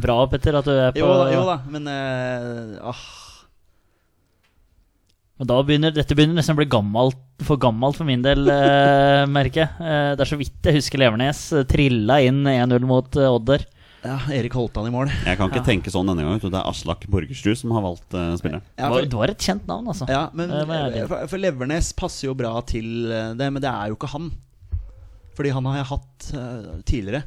[0.01, 3.01] Bra, Petter, at du er på Jo da, jo da men eh, ah,
[5.35, 9.23] Men da begynner dette begynner nesten å bli gammelt, for gammelt for min del, eh,
[9.37, 9.71] merker jeg.
[9.83, 13.65] Eh, det er så vidt jeg husker Levernes eh, trilla inn 1-0 mot eh, Odder.
[14.05, 15.09] Ja, Erik Holtan i mål.
[15.25, 16.37] Jeg kan ikke tenke sånn denne gangen.
[16.37, 16.53] vet du.
[16.53, 18.61] Det er Aslak Borgersrud som har valgt uh, spilleren.
[18.77, 20.07] Ja, det, var, for, det var et kjent navn, altså.
[20.11, 20.59] ja, men Det
[20.93, 24.11] jeg for, for Levernes passer jo bra til eh, det, men det er jo ikke
[24.13, 24.29] han.
[25.35, 27.23] Fordi han har jeg hatt eh, tidligere.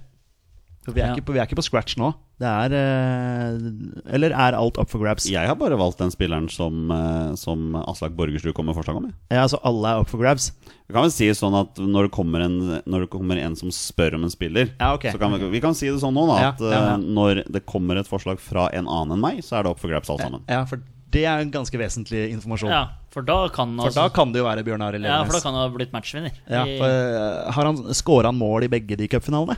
[0.88, 1.16] For vi er, Ja.
[1.18, 2.14] ikke på, vi er ikke på scratch nå.
[2.38, 5.26] Det er eh, Eller er alt up for grabs?
[5.28, 9.08] Jeg har bare valgt den spilleren som, eh, som Aslak Borgersrud kom med forslag om.
[9.10, 9.14] jeg.
[9.36, 10.52] Ja, Så alle er up for grabs?
[10.88, 12.58] Vi kan vel si sånn at når det kommer en,
[12.88, 15.12] når det kommer en som spør om en spiller Ja, okay.
[15.12, 16.52] så kan vi, vi kan si det sånn nå, da.
[16.54, 16.94] At ja, ja.
[16.94, 19.82] eh, når det kommer et forslag fra en annen enn meg, så er det opp
[19.82, 20.46] for grabs alt sammen.
[20.48, 20.80] Ja, for
[21.10, 22.70] det er en ganske vesentlig informasjon.
[22.70, 25.32] Ja, for da kan For altså, da kan det jo være Bjørn Arild Ja, for
[25.36, 26.32] da kan det ha blitt matchvinner.
[26.48, 29.56] Ja, for, eh, har han Skåra mål i begge de cupfinalene?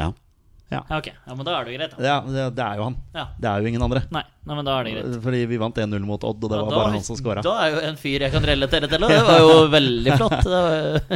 [0.00, 0.12] Ja.
[0.72, 1.06] Ja, ok.
[1.26, 1.92] Ja, men da er det jo greit.
[1.96, 2.02] Da.
[2.02, 2.96] Ja, det, det er jo han.
[3.14, 3.24] Ja.
[3.38, 4.00] Det er jo ingen andre.
[4.10, 5.18] Nei, nei, men da er det greit.
[5.22, 7.42] Fordi vi vant 1-0 mot Odd, og det var da- bare han som skåra.
[7.46, 10.48] Da er jo en fyr jeg kan relatere til, og det var jo veldig flott.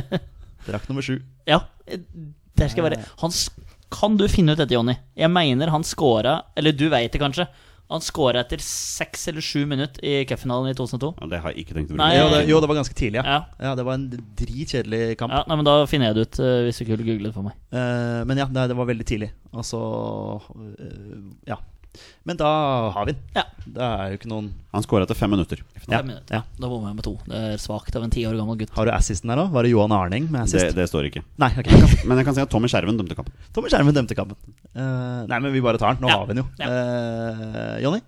[0.69, 1.17] Drakk nummer sju.
[1.49, 3.33] ja, der skal jeg være han,
[3.91, 4.95] Kan du finne ut dette, Jonny?
[5.19, 7.47] Jeg mener han scora Eller du veit det kanskje.
[7.91, 11.11] Han skåra etter seks eller sju minutter i cupfinalen i 2002.
[11.19, 12.05] Ja, Det har jeg ikke tenkt å bruke.
[12.05, 13.25] Nei, Jo det, jo, det var ganske tidlig, ja.
[13.27, 13.67] Ja.
[13.67, 14.07] ja det var en
[14.39, 15.35] dritkjedelig kamp.
[15.35, 17.59] Ja, nei, men Da finner jeg det ut, eh, hvis du kunne googlet for meg.
[17.75, 19.33] Uh, men ja, det, det var veldig tidlig.
[19.51, 19.83] Altså
[20.39, 21.19] uh,
[21.51, 21.59] Ja.
[22.25, 22.49] Men da
[22.95, 23.23] har vi den.
[23.35, 23.43] Ja.
[23.71, 25.59] Det er jo ikke noen Han skåra etter fem minutter.
[25.83, 26.35] Fem minutter.
[26.37, 26.43] ja.
[26.59, 27.13] Da bommer jeg med to.
[27.27, 28.71] Det er svakt av en ti år gammel gutt.
[28.77, 29.51] Har du assisten her òg?
[29.55, 30.75] Var det Johan Arning med assist?
[30.77, 31.23] det står ikke.
[31.43, 31.81] Nei, okay.
[32.09, 33.35] Men jeg kan si at Tommy Skjerven dømte kampen.
[33.57, 34.39] Tommy Skjerven dømte kampen.
[34.75, 36.05] Uh, nei, men vi bare tar den.
[36.07, 36.19] Nå Ja.
[36.21, 36.49] har vi den jo.
[36.63, 36.71] Ja.
[36.71, 38.01] Eh, Jonny,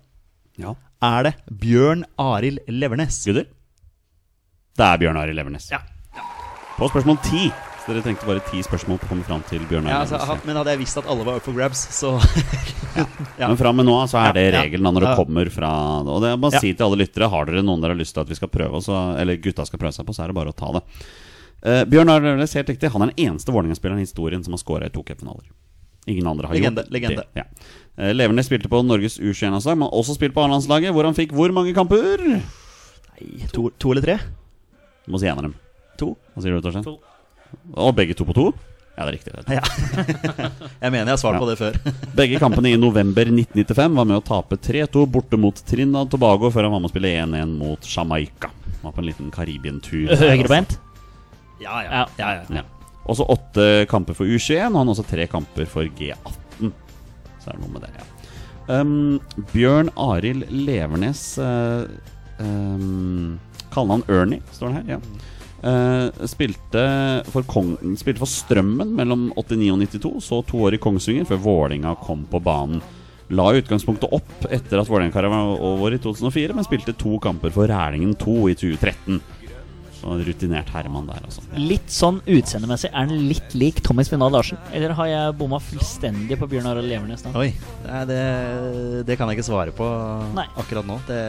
[0.63, 0.75] Ja.
[1.03, 3.19] er det Bjørn Arild Levernes?
[3.27, 3.47] Gutter?
[4.79, 5.67] Det er Bjørn Arild Levernes.
[5.71, 5.81] Ja.
[6.77, 7.51] På spørsmål ti.
[7.83, 10.27] Så dere trengte bare ti spørsmål på å komme fram til Bjørn Ja, altså, Levernes.
[10.39, 12.13] ha- men hadde jeg visst at alle var up for grabs, så
[13.41, 13.47] ja.
[13.49, 14.61] Men fra og med nå så er det Ja, ja.
[14.63, 15.71] regelen da når det kommer fra
[16.07, 16.61] Og det er bare å Ja.
[16.63, 18.79] si til alle lyttere Har dere noen dere har lyst til at vi skal prøve
[18.79, 20.83] oss Eller gutta skal prøve seg på, så er det bare å ta det.
[21.63, 22.89] Uh, Bjørn Arild Levernes, helt riktig.
[22.91, 25.45] Han er den eneste Vålerenga-spilleren i historien som har skåra i to cupfinaler.
[26.11, 27.23] Ingen andre har Legende, gjort legende.
[27.23, 27.39] det.
[27.39, 27.45] Ja.
[27.99, 31.53] Uh, Levernes spilte på Norges U21-landslag, men også spilt på A-landslaget, hvor han fikk hvor
[31.55, 32.19] mange kamper?
[32.27, 34.17] Nei, to, to eller tre?
[35.05, 35.55] Du må si én av dem.
[36.03, 36.17] To?
[36.35, 36.83] Hva sier du, Torstein?
[36.83, 36.97] To.
[37.73, 38.45] Og begge to på to?
[38.93, 39.33] Ja, det er riktig.
[39.33, 39.55] Det.
[39.57, 39.63] Ja.
[40.83, 41.41] jeg mener jeg har svart Ja.
[41.41, 41.77] på det før.
[42.19, 46.67] Begge kampene i november 1995 var med å tape 3-2 borte mot Trinidad Tobago før
[46.67, 48.51] han var med å spille 1-1 mot Jamaica.
[48.83, 50.13] Var på en liten Karibien-tur.
[50.21, 50.77] Høyrebeint?
[51.63, 52.05] ja, Ja.
[52.19, 52.43] ja, ja.
[52.59, 52.63] Ja.
[53.09, 56.69] Også åtte kamper for U21, og han har også tre kamper for G18.
[57.41, 58.09] Så er det noe med det, ja.
[58.63, 59.19] Um,
[59.51, 61.83] Bjørn Arild Levernes uh,
[62.39, 63.39] um,
[63.73, 64.91] Kallenavn Ernie, står det her.
[64.95, 65.32] ja Eh,
[66.29, 66.83] spilte,
[67.31, 71.41] for Kong, spilte for Strømmen mellom 89 og 92, så to år i Kongsvinger før
[71.45, 72.83] Vålinga kom på banen.
[73.33, 77.53] La i utgangspunktet opp etter at Vålerenga var over i 2004, men spilte to kamper
[77.55, 79.21] for Rælingen 2 i 2013.
[80.03, 81.45] Så en rutinert herremann der, altså.
[81.55, 84.59] Litt sånn utseendemessig er han litt lik Tommy Spinal Larsen.
[84.75, 87.23] Eller har jeg bomma fullstendig på Bjørn Arild Levernes?
[87.23, 87.31] da?
[87.39, 87.53] Oi,
[88.09, 88.19] det,
[89.07, 89.87] det kan jeg ikke svare på
[90.35, 90.45] Nei.
[90.59, 90.99] akkurat nå.
[91.07, 91.21] Det,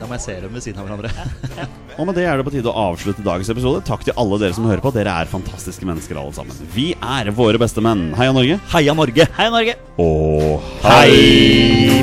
[0.00, 1.66] da må jeg se dem ved siden av hverandre.
[2.00, 3.82] Og med det er det på tide å avslutte dagens episode.
[3.84, 4.92] Takk til alle dere som hører på.
[4.96, 6.56] Dere er fantastiske mennesker alle sammen.
[6.72, 8.08] Vi er våre beste menn.
[8.16, 8.56] Heia Norge.
[8.72, 9.28] Heia Norge!
[9.36, 9.76] Heia Norge!
[10.00, 12.00] Og hei!